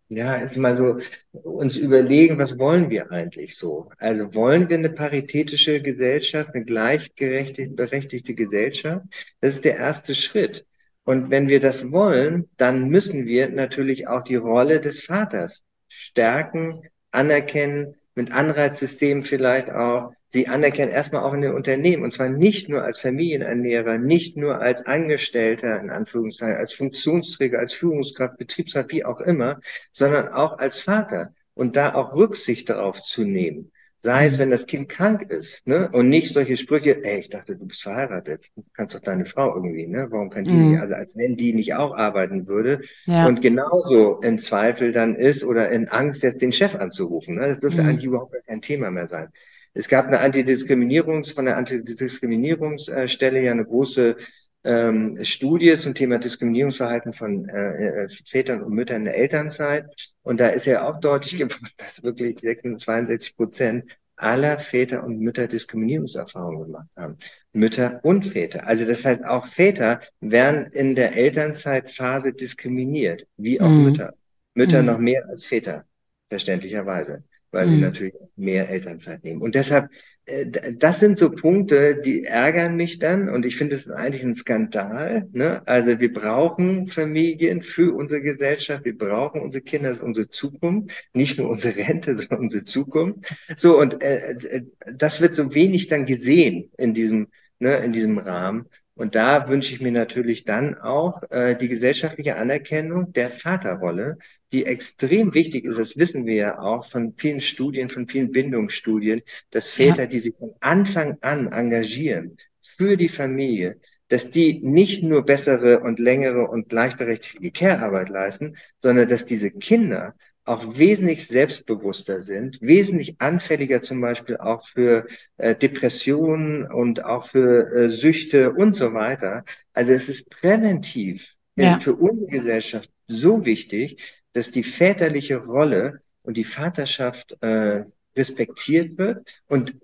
[0.10, 0.98] ja, ist mal so
[1.32, 3.90] uns überlegen, was wollen wir eigentlich so?
[3.98, 9.06] Also wollen wir eine paritätische Gesellschaft, eine gleichberechtigte Gesellschaft?
[9.40, 10.66] Das ist der erste Schritt.
[11.06, 16.82] Und wenn wir das wollen, dann müssen wir natürlich auch die Rolle des Vaters stärken,
[17.12, 22.04] anerkennen, mit Anreizsystemen vielleicht auch, sie anerkennen erstmal auch in den Unternehmen.
[22.04, 27.74] Und zwar nicht nur als Familienernährer, nicht nur als Angestellter, in Anführungszeichen, als Funktionsträger, als
[27.74, 29.60] Führungskraft, Betriebsrat, wie auch immer,
[29.92, 31.36] sondern auch als Vater.
[31.54, 33.72] Und da auch Rücksicht darauf zu nehmen
[34.06, 35.90] Sei es, wenn das Kind krank ist, ne?
[35.92, 38.52] Und nicht solche Sprüche, ey, ich dachte, du bist verheiratet.
[38.56, 40.06] Du kannst doch deine Frau irgendwie, ne?
[40.12, 40.72] Warum kann die mhm.
[40.74, 40.82] nicht?
[40.82, 42.82] Also als wenn die nicht auch arbeiten würde.
[43.08, 43.26] Ja.
[43.26, 47.34] Und genauso in Zweifel dann ist oder in Angst, jetzt den Chef anzurufen.
[47.38, 47.48] Ne?
[47.48, 47.90] Das dürfte mhm.
[47.90, 49.30] eigentlich überhaupt kein Thema mehr sein.
[49.74, 54.18] Es gab eine Antidiskriminierungs, von der Antidiskriminierungsstelle ja eine große
[54.66, 59.86] ähm, Studie zum Thema Diskriminierungsverhalten von äh, äh Vätern und Müttern in der Elternzeit.
[60.24, 65.48] Und da ist ja auch deutlich geworden, dass wirklich 62 Prozent aller Väter und Mütter
[65.48, 67.18] Diskriminierungserfahrungen gemacht haben.
[67.54, 68.66] Mütter und Väter.
[68.66, 73.84] Also das heißt, auch Väter werden in der Elternzeitphase diskriminiert, wie auch mhm.
[73.84, 74.14] Mütter.
[74.54, 74.88] Mütter mhm.
[74.88, 75.86] noch mehr als Väter,
[76.30, 77.24] verständlicherweise
[77.56, 77.70] weil mhm.
[77.70, 79.42] sie natürlich mehr Elternzeit nehmen.
[79.42, 79.90] Und deshalb,
[80.26, 84.36] äh, das sind so Punkte, die ärgern mich dann und ich finde es eigentlich ein
[84.36, 85.30] Skandal.
[85.32, 85.66] Ne?
[85.66, 91.10] Also wir brauchen Familien für unsere Gesellschaft, wir brauchen unsere Kinder, das ist unsere Zukunft,
[91.14, 93.34] nicht nur unsere Rente, sondern unsere Zukunft.
[93.56, 94.62] So, und äh, äh
[94.94, 97.28] das wird so wenig dann gesehen in diesem,
[97.60, 98.66] ne, in diesem Rahmen.
[98.96, 104.18] Und da wünsche ich mir natürlich dann auch äh, die gesellschaftliche Anerkennung der Vaterrolle,
[104.54, 105.78] die extrem wichtig ist.
[105.78, 110.06] Das wissen wir ja auch von vielen Studien, von vielen Bindungsstudien, dass Väter, ja.
[110.06, 116.00] die sich von Anfang an engagieren für die Familie, dass die nicht nur bessere und
[116.00, 123.82] längere und gleichberechtigte Care-Arbeit leisten, sondern dass diese Kinder auch wesentlich selbstbewusster sind, wesentlich anfälliger
[123.82, 129.44] zum Beispiel auch für äh, Depressionen und auch für äh, Süchte und so weiter.
[129.74, 131.80] Also es ist präventiv ja.
[131.80, 139.42] für unsere Gesellschaft so wichtig, dass die väterliche Rolle und die Vaterschaft äh, respektiert wird.
[139.48, 139.76] Und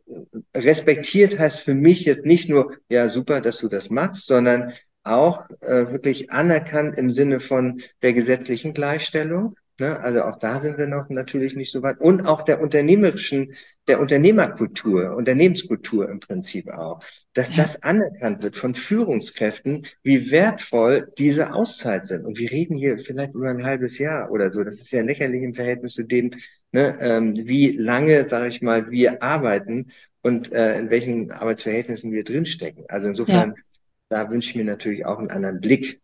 [0.56, 5.50] respektiert heißt für mich jetzt nicht nur, ja, super, dass du das machst, sondern auch
[5.62, 10.00] äh, wirklich anerkannt im Sinne von der gesetzlichen Gleichstellung Ne?
[10.00, 12.00] Also auch da sind wir noch natürlich nicht so weit.
[12.00, 13.56] Und auch der unternehmerischen,
[13.88, 17.64] der Unternehmerkultur, Unternehmenskultur im Prinzip auch, dass ja.
[17.64, 22.26] das anerkannt wird von Führungskräften, wie wertvoll diese Auszeit sind.
[22.26, 24.64] Und wir reden hier vielleicht über ein halbes Jahr oder so.
[24.64, 26.30] Das ist ja lächerlich im Verhältnis zu dem,
[26.72, 29.88] ne, ähm, wie lange, sage ich mal, wir arbeiten
[30.22, 32.86] und äh, in welchen Arbeitsverhältnissen wir drinstecken.
[32.88, 33.64] Also insofern, ja.
[34.10, 36.00] da wünsche ich mir natürlich auch einen anderen Blick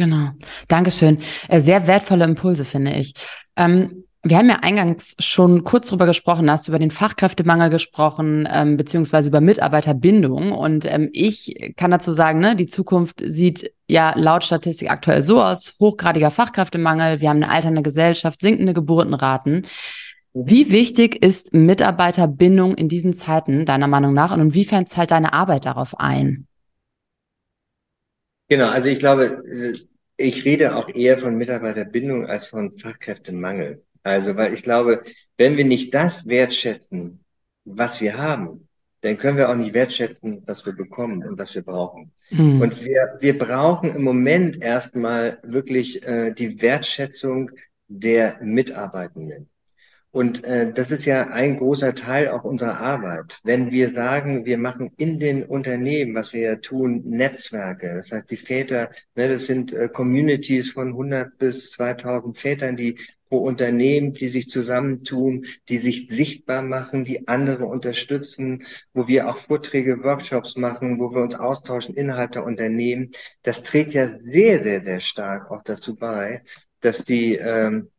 [0.00, 0.30] Genau.
[0.68, 1.18] Dankeschön.
[1.48, 3.12] Äh, sehr wertvolle Impulse, finde ich.
[3.54, 8.78] Ähm, wir haben ja eingangs schon kurz drüber gesprochen, hast über den Fachkräftemangel gesprochen, ähm,
[8.78, 10.52] beziehungsweise über Mitarbeiterbindung.
[10.52, 15.42] Und ähm, ich kann dazu sagen, ne, die Zukunft sieht ja laut Statistik aktuell so
[15.42, 19.66] aus, hochgradiger Fachkräftemangel, wir haben eine alternde Gesellschaft, sinkende Geburtenraten.
[20.32, 25.66] Wie wichtig ist Mitarbeiterbindung in diesen Zeiten deiner Meinung nach und inwiefern zahlt deine Arbeit
[25.66, 26.46] darauf ein?
[28.50, 29.78] Genau, also ich glaube, äh,
[30.20, 33.82] ich rede auch eher von Mitarbeiterbindung als von Fachkräftemangel.
[34.02, 35.02] Also, weil ich glaube,
[35.36, 37.24] wenn wir nicht das wertschätzen,
[37.64, 38.68] was wir haben,
[39.02, 42.12] dann können wir auch nicht wertschätzen, was wir bekommen und was wir brauchen.
[42.30, 42.60] Mhm.
[42.60, 47.50] Und wir, wir brauchen im Moment erstmal wirklich äh, die Wertschätzung
[47.88, 49.48] der Mitarbeitenden.
[50.12, 53.38] Und äh, das ist ja ein großer Teil auch unserer Arbeit.
[53.44, 57.94] Wenn wir sagen, wir machen in den Unternehmen, was wir ja tun, Netzwerke.
[57.94, 62.98] Das heißt, die Väter, ne, das sind äh, Communities von 100 bis 2000 Vätern, die
[63.28, 69.36] pro Unternehmen, die sich zusammentun, die sich sichtbar machen, die andere unterstützen, wo wir auch
[69.36, 73.12] Vorträge, Workshops machen, wo wir uns austauschen innerhalb der Unternehmen.
[73.42, 76.42] Das trägt ja sehr, sehr, sehr stark auch dazu bei,
[76.80, 77.90] dass die ähm,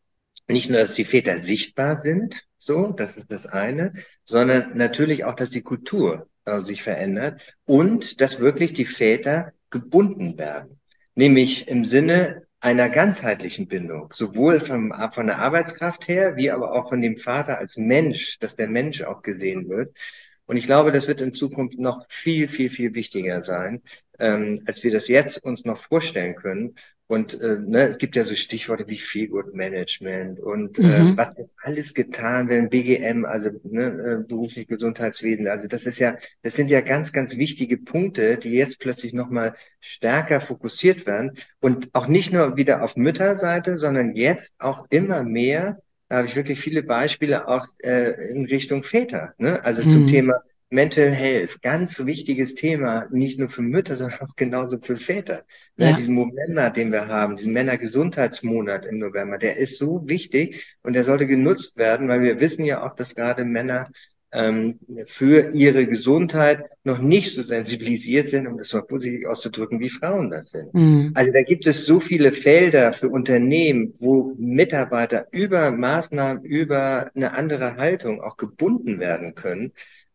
[0.52, 5.36] nicht nur, dass die Väter sichtbar sind, so, das ist das eine, sondern natürlich auch,
[5.36, 10.80] dass die Kultur äh, sich verändert und dass wirklich die Väter gebunden werden.
[11.16, 16.90] Nämlich im Sinne einer ganzheitlichen Bindung, sowohl vom, von der Arbeitskraft her, wie aber auch
[16.90, 19.98] von dem Vater als Mensch, dass der Mensch auch gesehen wird.
[20.46, 23.82] Und ich glaube, das wird in Zukunft noch viel, viel, viel wichtiger sein,
[24.22, 26.76] ähm, als wir das jetzt uns noch vorstellen können.
[27.08, 31.14] Und äh, ne, es gibt ja so Stichworte wie Feelgood Management und äh, mhm.
[31.14, 33.86] äh, was jetzt alles getan wird, BGM, also ne,
[34.22, 35.48] äh, beruflich Gesundheitswesen.
[35.48, 39.56] Also das ist ja, das sind ja ganz, ganz wichtige Punkte, die jetzt plötzlich nochmal
[39.82, 45.82] stärker fokussiert werden und auch nicht nur wieder auf Mütterseite, sondern jetzt auch immer mehr
[46.12, 49.34] da habe ich wirklich viele Beispiele auch äh, in Richtung Väter.
[49.38, 49.64] Ne?
[49.64, 49.90] Also mhm.
[49.92, 54.98] zum Thema Mental Health, ganz wichtiges Thema, nicht nur für Mütter, sondern auch genauso für
[54.98, 55.44] Väter.
[55.78, 55.90] Ja.
[55.90, 60.94] Ja, diesen Moment, den wir haben, diesen Männergesundheitsmonat im November, der ist so wichtig und
[60.94, 63.92] der sollte genutzt werden, weil wir wissen ja auch, dass gerade Männer
[64.32, 69.90] ähm, für ihre Gesundheit noch nicht so sensibilisiert sind, um das mal positiv auszudrücken, wie
[69.90, 70.74] Frauen das sind.
[70.74, 71.12] Mhm.
[71.16, 77.34] Also da gibt es so viele Felder für Unternehmen, wo Mitarbeiter über Maßnahmen, über eine
[77.34, 79.74] andere Haltung auch gebunden werden können.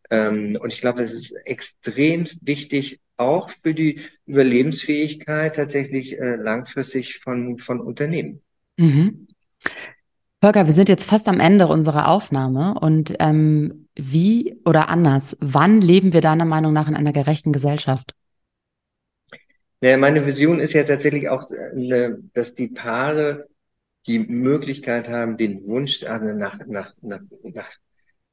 [0.09, 7.19] Ähm, und ich glaube, das ist extrem wichtig, auch für die Überlebensfähigkeit tatsächlich äh, langfristig
[7.19, 8.41] von, von Unternehmen.
[8.77, 9.27] Mhm.
[10.39, 15.81] Volker, wir sind jetzt fast am Ende unserer Aufnahme und ähm, wie oder anders, wann
[15.81, 18.13] leben wir deiner Meinung nach in einer gerechten Gesellschaft?
[19.81, 23.47] Ja, meine Vision ist ja tatsächlich auch, äh, dass die Paare
[24.05, 27.69] die Möglichkeit haben, den Wunsch nach, nach, nach, nach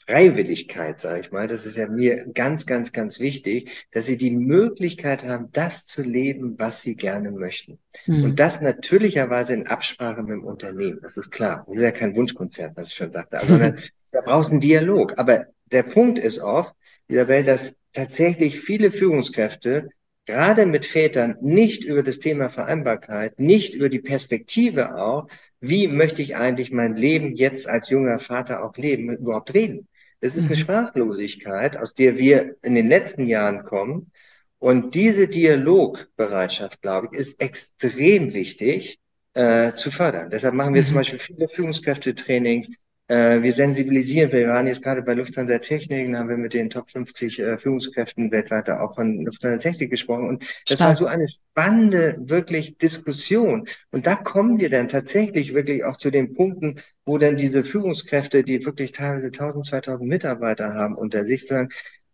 [0.07, 4.31] Freiwilligkeit, sage ich mal, das ist ja mir ganz, ganz, ganz wichtig, dass sie die
[4.31, 7.79] Möglichkeit haben, das zu leben, was sie gerne möchten.
[8.07, 8.25] Mhm.
[8.25, 10.99] Und das natürlicherweise in Absprache mit dem Unternehmen.
[11.03, 11.65] Das ist klar.
[11.67, 13.79] Das ist ja kein Wunschkonzert, was ich schon sagte, sondern
[14.11, 15.19] da brauchst du einen Dialog.
[15.19, 16.75] Aber der Punkt ist oft,
[17.09, 19.89] Isabel, dass tatsächlich viele Führungskräfte
[20.27, 25.29] gerade mit Vätern nicht über das Thema Vereinbarkeit, nicht über die Perspektive auch,
[25.61, 29.89] wie möchte ich eigentlich mein Leben jetzt als junger Vater auch leben, überhaupt reden.
[30.25, 30.61] Es ist eine mhm.
[30.61, 34.11] Sprachlosigkeit, aus der wir in den letzten Jahren kommen.
[34.59, 38.99] Und diese Dialogbereitschaft, glaube ich, ist extrem wichtig
[39.35, 40.31] äh, zu fördern.
[40.31, 40.87] Deshalb machen wir mhm.
[40.87, 42.69] zum Beispiel viele Führungskräftetrainings,
[43.09, 46.71] äh, wir sensibilisieren, wir waren jetzt gerade bei Lufthansa Technik, da haben wir mit den
[46.71, 51.29] Top 50 äh, Führungskräften weltweit auch von Lufthansa Technik gesprochen und das war so eine
[51.29, 53.69] spannende, wirklich Diskussion.
[53.91, 58.43] Und da kommen wir dann tatsächlich wirklich auch zu den Punkten, wo dann diese Führungskräfte,
[58.43, 61.69] die wirklich teilweise 1000, 2000 Mitarbeiter haben unter sich sagen,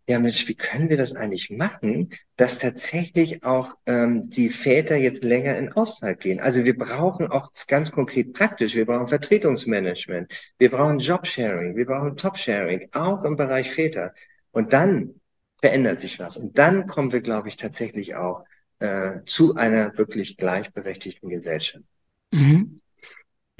[0.07, 5.23] ja Mensch, wie können wir das eigentlich machen, dass tatsächlich auch ähm, die Väter jetzt
[5.23, 6.39] länger in Auszeit gehen?
[6.39, 12.17] Also wir brauchen auch ganz konkret praktisch, wir brauchen Vertretungsmanagement, wir brauchen Jobsharing, wir brauchen
[12.17, 14.13] Topsharing, auch im Bereich Väter.
[14.51, 15.21] Und dann
[15.61, 16.37] verändert sich was.
[16.37, 18.43] Und dann kommen wir, glaube ich, tatsächlich auch
[18.79, 21.85] äh, zu einer wirklich gleichberechtigten Gesellschaft.
[22.31, 22.80] Mhm.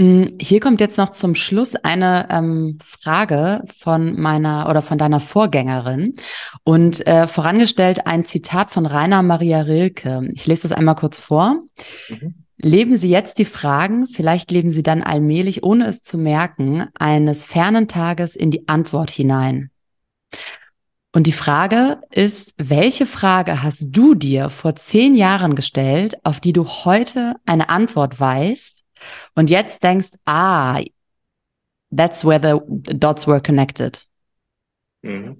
[0.01, 5.19] Mm, hier kommt jetzt noch zum Schluss eine ähm, Frage von meiner oder von deiner
[5.19, 6.13] Vorgängerin
[6.63, 10.27] und äh, vorangestellt ein Zitat von Rainer Maria Rilke.
[10.33, 11.59] Ich lese das einmal kurz vor.
[12.09, 12.45] Mhm.
[12.57, 17.45] Leben Sie jetzt die Fragen, vielleicht leben Sie dann allmählich, ohne es zu merken, eines
[17.45, 19.69] fernen Tages in die Antwort hinein.
[21.13, 26.53] Und die Frage ist, welche Frage hast du dir vor zehn Jahren gestellt, auf die
[26.53, 28.80] du heute eine Antwort weißt?
[29.35, 30.81] Und jetzt denkst, ah,
[31.95, 32.59] that's where the
[32.97, 34.05] dots were connected.
[35.01, 35.37] Mhm.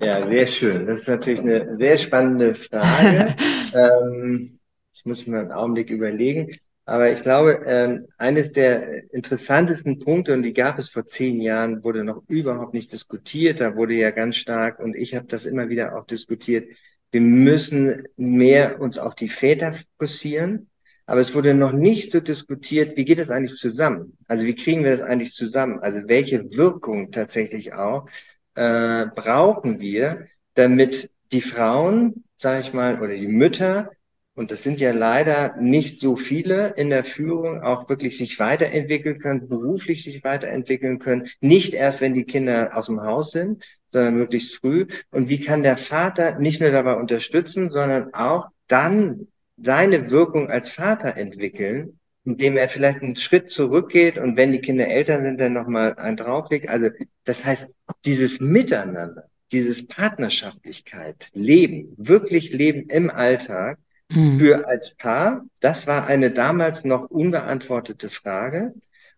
[0.00, 0.86] Ja, sehr schön.
[0.86, 3.36] Das ist natürlich eine sehr spannende Frage.
[3.74, 4.58] ähm,
[4.92, 6.50] das muss ich mir einen Augenblick überlegen.
[6.86, 11.82] Aber ich glaube, ähm, eines der interessantesten Punkte, und die gab es vor zehn Jahren,
[11.82, 13.60] wurde noch überhaupt nicht diskutiert.
[13.60, 16.68] Da wurde ja ganz stark, und ich habe das immer wieder auch diskutiert,
[17.10, 20.68] wir müssen mehr uns auf die Väter fokussieren.
[21.06, 24.16] Aber es wurde noch nicht so diskutiert, wie geht es eigentlich zusammen?
[24.26, 25.80] Also wie kriegen wir das eigentlich zusammen?
[25.80, 28.08] Also welche Wirkung tatsächlich auch
[28.54, 33.90] äh, brauchen wir, damit die Frauen, sage ich mal, oder die Mütter,
[34.36, 39.18] und das sind ja leider nicht so viele in der Führung, auch wirklich sich weiterentwickeln
[39.18, 44.16] können, beruflich sich weiterentwickeln können, nicht erst, wenn die Kinder aus dem Haus sind, sondern
[44.16, 44.86] möglichst früh.
[45.12, 50.68] Und wie kann der Vater nicht nur dabei unterstützen, sondern auch dann seine Wirkung als
[50.68, 55.52] Vater entwickeln, indem er vielleicht einen Schritt zurückgeht und wenn die Kinder älter sind, dann
[55.52, 56.68] nochmal einen drauflegt.
[56.68, 56.88] Also
[57.24, 57.68] das heißt,
[58.04, 63.78] dieses Miteinander, dieses Partnerschaftlichkeit, Leben, wirklich Leben im Alltag
[64.10, 64.38] mhm.
[64.38, 68.74] für als Paar, das war eine damals noch unbeantwortete Frage.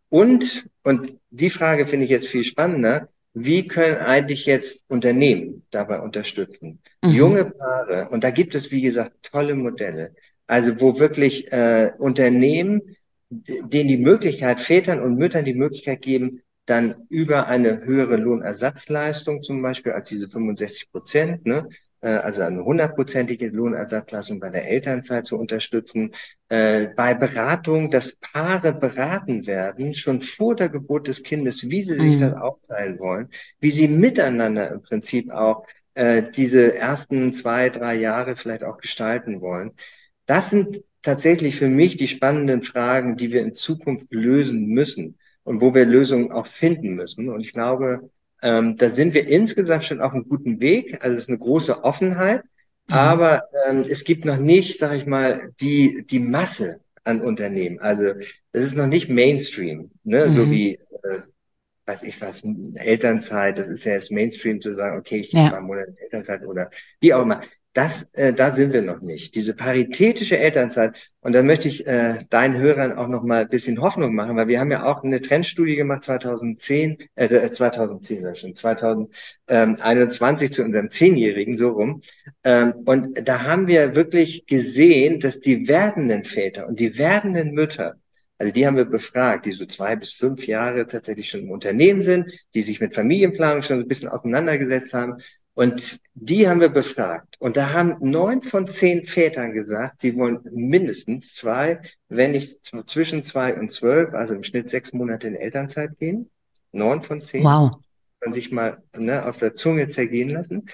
[0.09, 6.01] Und, und die Frage finde ich jetzt viel spannender, wie können eigentlich jetzt Unternehmen dabei
[6.01, 6.81] unterstützen?
[7.03, 7.11] Mhm.
[7.11, 10.14] Junge Paare, und da gibt es, wie gesagt, tolle Modelle.
[10.46, 12.96] Also wo wirklich äh, Unternehmen,
[13.29, 19.61] denen die Möglichkeit, Vätern und Müttern die Möglichkeit geben, dann über eine höhere Lohnersatzleistung zum
[19.61, 21.68] Beispiel als diese 65 Prozent, ne,
[22.09, 26.12] also eine hundertprozentige Lohnersatzleistung bei der Elternzeit zu unterstützen,
[26.48, 31.94] äh, bei Beratung, dass Paare beraten werden, schon vor der Geburt des Kindes, wie sie
[31.94, 32.20] sich mhm.
[32.20, 33.28] das aufteilen wollen,
[33.61, 39.40] wie sie miteinander im Prinzip auch äh, diese ersten zwei, drei Jahre vielleicht auch gestalten
[39.40, 39.72] wollen.
[40.26, 45.61] Das sind tatsächlich für mich die spannenden Fragen, die wir in Zukunft lösen müssen und
[45.61, 47.28] wo wir Lösungen auch finden müssen.
[47.28, 48.11] Und ich glaube,
[48.46, 50.98] ähm, da sind wir insgesamt schon auf einem guten Weg.
[51.02, 52.42] Also es ist eine große Offenheit.
[52.88, 52.94] Mhm.
[52.94, 57.78] Aber ähm, es gibt noch nicht, sag ich mal, die, die Masse an Unternehmen.
[57.80, 58.06] Also
[58.52, 60.26] es ist noch nicht Mainstream, ne?
[60.26, 60.32] Mhm.
[60.35, 61.20] so wie äh,
[61.87, 62.42] weiß ich was,
[62.74, 65.51] Elternzeit, das ist ja jetzt Mainstream zu sagen, okay, ich Ja.
[65.51, 66.70] mache Monat Elternzeit oder
[67.01, 67.42] wie auch immer.
[67.77, 69.35] Das, äh, da sind wir noch nicht.
[69.35, 70.97] Diese paritätische Elternzeit.
[71.20, 74.49] Und da möchte ich äh, deinen Hörern auch noch mal ein bisschen Hoffnung machen, weil
[74.49, 80.62] wir haben ja auch eine Trendstudie gemacht 2010, äh, 2010 sag ich schon, 2021 zu
[80.64, 82.01] unserem Zehnjährigen so rum.
[82.45, 87.97] Ähm, und da haben wir wirklich gesehen, dass die werdenden Väter und die werdenden Mütter
[88.39, 92.03] also die haben wir befragt, die so zwei bis fünf Jahre tatsächlich schon im Unternehmen
[92.03, 95.14] sind, die sich mit Familienplanung schon ein bisschen auseinandergesetzt haben.
[95.57, 97.36] Und die haben wir befragt.
[97.38, 101.80] Und da haben neun von zehn Vätern gesagt, sie wollen mindestens zwei,
[102.11, 106.28] wenn nicht zwischen zwei und zwölf, also im Schnitt sechs Monate in Elternzeit gehen.
[106.72, 107.42] Neun von zehn.
[107.42, 107.70] Wow.
[108.22, 110.68] Man sich mal ne, auf der Zunge zergehen lassen.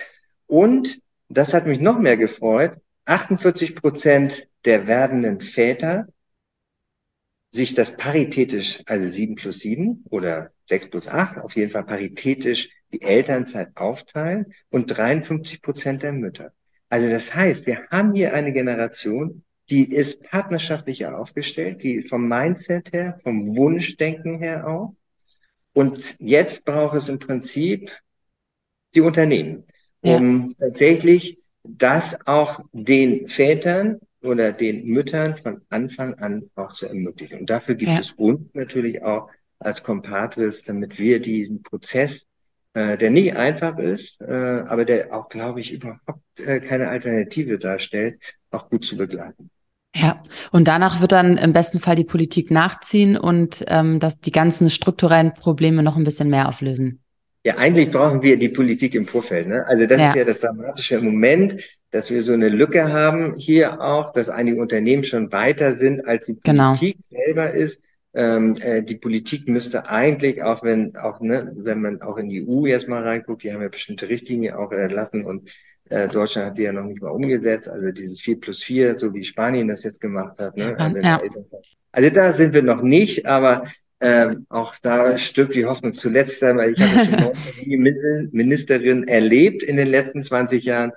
[0.49, 2.77] Und das hat mich noch mehr gefreut.
[3.05, 6.09] 48 Prozent der werdenden Väter
[7.53, 12.69] sich das paritätisch, also sieben plus sieben oder sechs plus acht, auf jeden Fall paritätisch
[12.93, 16.53] die Elternzeit aufteilen und 53 Prozent der Mütter.
[16.89, 22.93] Also das heißt, wir haben hier eine Generation, die ist partnerschaftlicher aufgestellt, die vom Mindset
[22.93, 24.95] her, vom Wunschdenken her auch.
[25.73, 27.91] Und jetzt braucht es im Prinzip
[28.95, 29.65] die Unternehmen,
[30.03, 30.67] um ja.
[30.67, 37.41] tatsächlich das auch den Vätern oder den Müttern von Anfang an auch zu ermöglichen.
[37.41, 38.01] Und dafür gibt ja.
[38.01, 42.27] es uns natürlich auch als Compadres, damit wir diesen Prozess,
[42.75, 47.59] äh, der nicht einfach ist, äh, aber der auch, glaube ich, überhaupt äh, keine Alternative
[47.59, 48.19] darstellt,
[48.51, 49.51] auch gut zu begleiten.
[49.95, 54.33] Ja, und danach wird dann im besten Fall die Politik nachziehen und ähm, dass die
[54.33, 57.03] ganzen strukturellen Probleme noch ein bisschen mehr auflösen.
[57.45, 59.49] Ja, eigentlich brauchen wir die Politik im Vorfeld.
[59.49, 59.67] Ne?
[59.67, 60.09] Also das ja.
[60.11, 61.57] ist ja das Dramatische im Moment,
[61.91, 66.27] dass wir so eine Lücke haben hier auch, dass einige Unternehmen schon weiter sind, als
[66.27, 66.73] die Genau.
[66.73, 67.81] Politik selber ist.
[68.15, 72.47] Ähm, äh, die Politik müsste eigentlich, auch wenn, auch, ne, wenn man auch in die
[72.47, 75.51] EU jetzt mal reinguckt, die haben ja bestimmte Richtlinien auch erlassen und
[75.89, 79.15] äh, Deutschland hat die ja noch nicht mal umgesetzt, also dieses 4 plus 4, so
[79.15, 80.57] wie Spanien das jetzt gemacht hat.
[80.57, 80.79] Ne?
[80.79, 81.21] Also, Ja.
[81.93, 83.65] also da sind wir noch nicht, aber
[84.01, 87.33] ähm, auch da stirbt die Hoffnung zuletzt sein, weil ich habe schon
[88.33, 90.93] Ministerin erlebt in den letzten 20 Jahren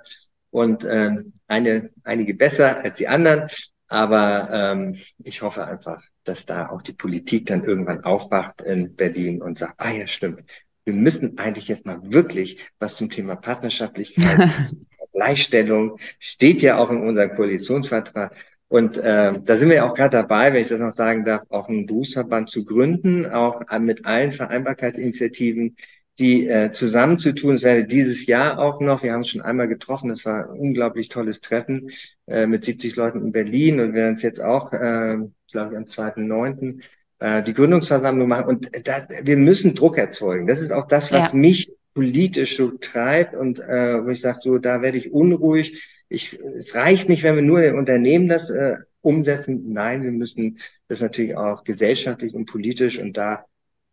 [0.50, 3.48] und ähm, eine, einige besser als die anderen.
[3.88, 9.42] Aber ähm, ich hoffe einfach, dass da auch die Politik dann irgendwann aufwacht in Berlin
[9.42, 10.42] und sagt, ah ja, stimmt.
[10.84, 14.50] Wir müssen eigentlich jetzt mal wirklich was zum Thema Partnerschaftlichkeit,
[15.12, 18.34] Gleichstellung, steht ja auch in unserem Koalitionsvertrag.
[18.68, 21.68] Und äh, da sind wir auch gerade dabei, wenn ich das noch sagen darf, auch
[21.68, 25.76] einen Berufsverband zu gründen, auch mit allen Vereinbarkeitsinitiativen,
[26.18, 27.54] die äh, zusammenzutun.
[27.54, 30.58] Es werde dieses Jahr auch noch, wir haben es schon einmal getroffen, das war ein
[30.58, 31.90] unglaublich tolles Treffen
[32.26, 35.18] äh, mit 70 Leuten in Berlin und wir werden es jetzt auch, äh,
[35.50, 36.80] glaube ich, am 2.9.
[37.18, 38.46] Äh, die Gründungsversammlung machen.
[38.46, 40.46] Und da, wir müssen Druck erzeugen.
[40.46, 41.36] Das ist auch das, was Ja.
[41.38, 45.86] mich politisch so treibt und äh, wo ich sage, so, da werde ich unruhig.
[46.08, 49.72] Ich, es reicht nicht, wenn wir nur den Unternehmen das äh, umsetzen.
[49.72, 50.58] Nein, wir müssen
[50.88, 53.46] das natürlich auch gesellschaftlich und politisch und da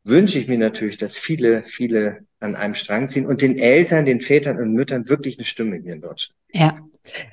[0.03, 4.21] wünsche ich mir natürlich, dass viele, viele an einem Strang ziehen und den Eltern, den
[4.21, 6.37] Vätern und Müttern wirklich eine Stimme hier in Deutschland.
[6.51, 6.79] Ja.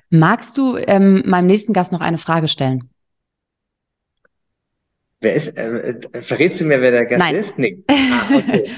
[0.09, 2.91] Magst du ähm, meinem nächsten Gast noch eine Frage stellen?
[5.21, 7.35] Wer ist, äh, äh, verrätst du mir, wer der Gast Nein.
[7.37, 7.59] ist?
[7.59, 7.85] Nee.
[7.89, 8.71] Ah, okay.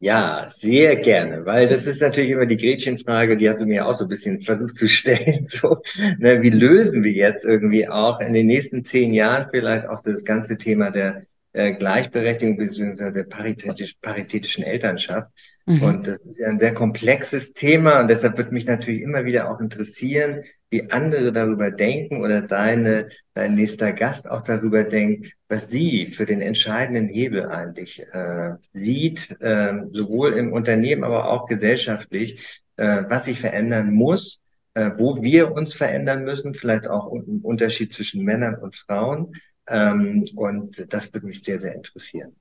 [0.00, 3.94] Ja, sehr gerne, weil das ist natürlich immer die Gretchenfrage, die hast du mir auch
[3.94, 5.46] so ein bisschen versucht zu stellen.
[5.50, 5.80] So,
[6.18, 10.24] ne, wie lösen wir jetzt irgendwie auch in den nächsten zehn Jahren vielleicht auch das
[10.24, 11.24] ganze Thema der
[11.54, 13.10] äh, Gleichberechtigung bzw.
[13.10, 15.30] der paritätisch, paritätischen Elternschaft?
[15.66, 15.82] Mhm.
[15.82, 19.50] Und das ist ja ein sehr komplexes Thema und deshalb wird mich natürlich immer wieder
[19.50, 25.70] auch interessieren, wie andere darüber denken oder deine, dein nächster Gast auch darüber denkt, was
[25.70, 32.62] sie für den entscheidenden Hebel eigentlich äh, sieht, äh, sowohl im Unternehmen, aber auch gesellschaftlich,
[32.76, 34.40] äh, was sich verändern muss,
[34.74, 39.32] äh, wo wir uns verändern müssen, vielleicht auch im Unterschied zwischen Männern und Frauen.
[39.68, 42.34] Ähm, und das würde mich sehr, sehr interessieren.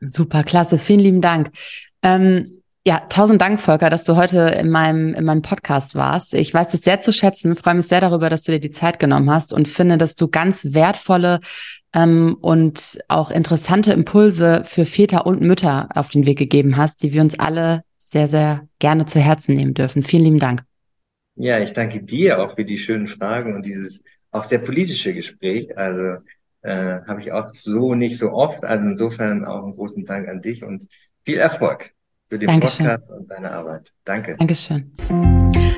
[0.00, 0.78] Super, klasse.
[0.78, 1.50] Vielen lieben Dank.
[2.02, 6.34] Ähm, ja, tausend Dank, Volker, dass du heute in meinem, in meinem Podcast warst.
[6.34, 9.00] Ich weiß das sehr zu schätzen, freue mich sehr darüber, dass du dir die Zeit
[9.00, 11.40] genommen hast und finde, dass du ganz wertvolle
[11.92, 17.12] ähm, und auch interessante Impulse für Väter und Mütter auf den Weg gegeben hast, die
[17.12, 20.04] wir uns alle sehr, sehr gerne zu Herzen nehmen dürfen.
[20.04, 20.62] Vielen lieben Dank.
[21.34, 24.00] Ja, ich danke dir auch für die schönen Fragen und dieses
[24.30, 25.76] auch sehr politische Gespräch.
[25.76, 26.24] Also
[26.66, 28.64] äh, habe ich auch so nicht so oft.
[28.64, 30.86] Also insofern auch einen großen Dank an dich und
[31.24, 31.92] viel Erfolg
[32.28, 32.86] für den Dankeschön.
[32.86, 33.92] Podcast und deine Arbeit.
[34.04, 34.36] Danke.
[34.38, 34.92] Dankeschön.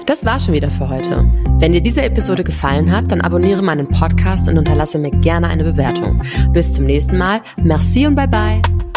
[0.06, 1.30] Das war schon wieder für heute.
[1.58, 5.64] Wenn dir diese Episode gefallen hat, dann abonniere meinen Podcast und unterlasse mir gerne eine
[5.64, 6.22] Bewertung.
[6.52, 7.42] Bis zum nächsten Mal.
[7.58, 8.87] Merci und bye bye.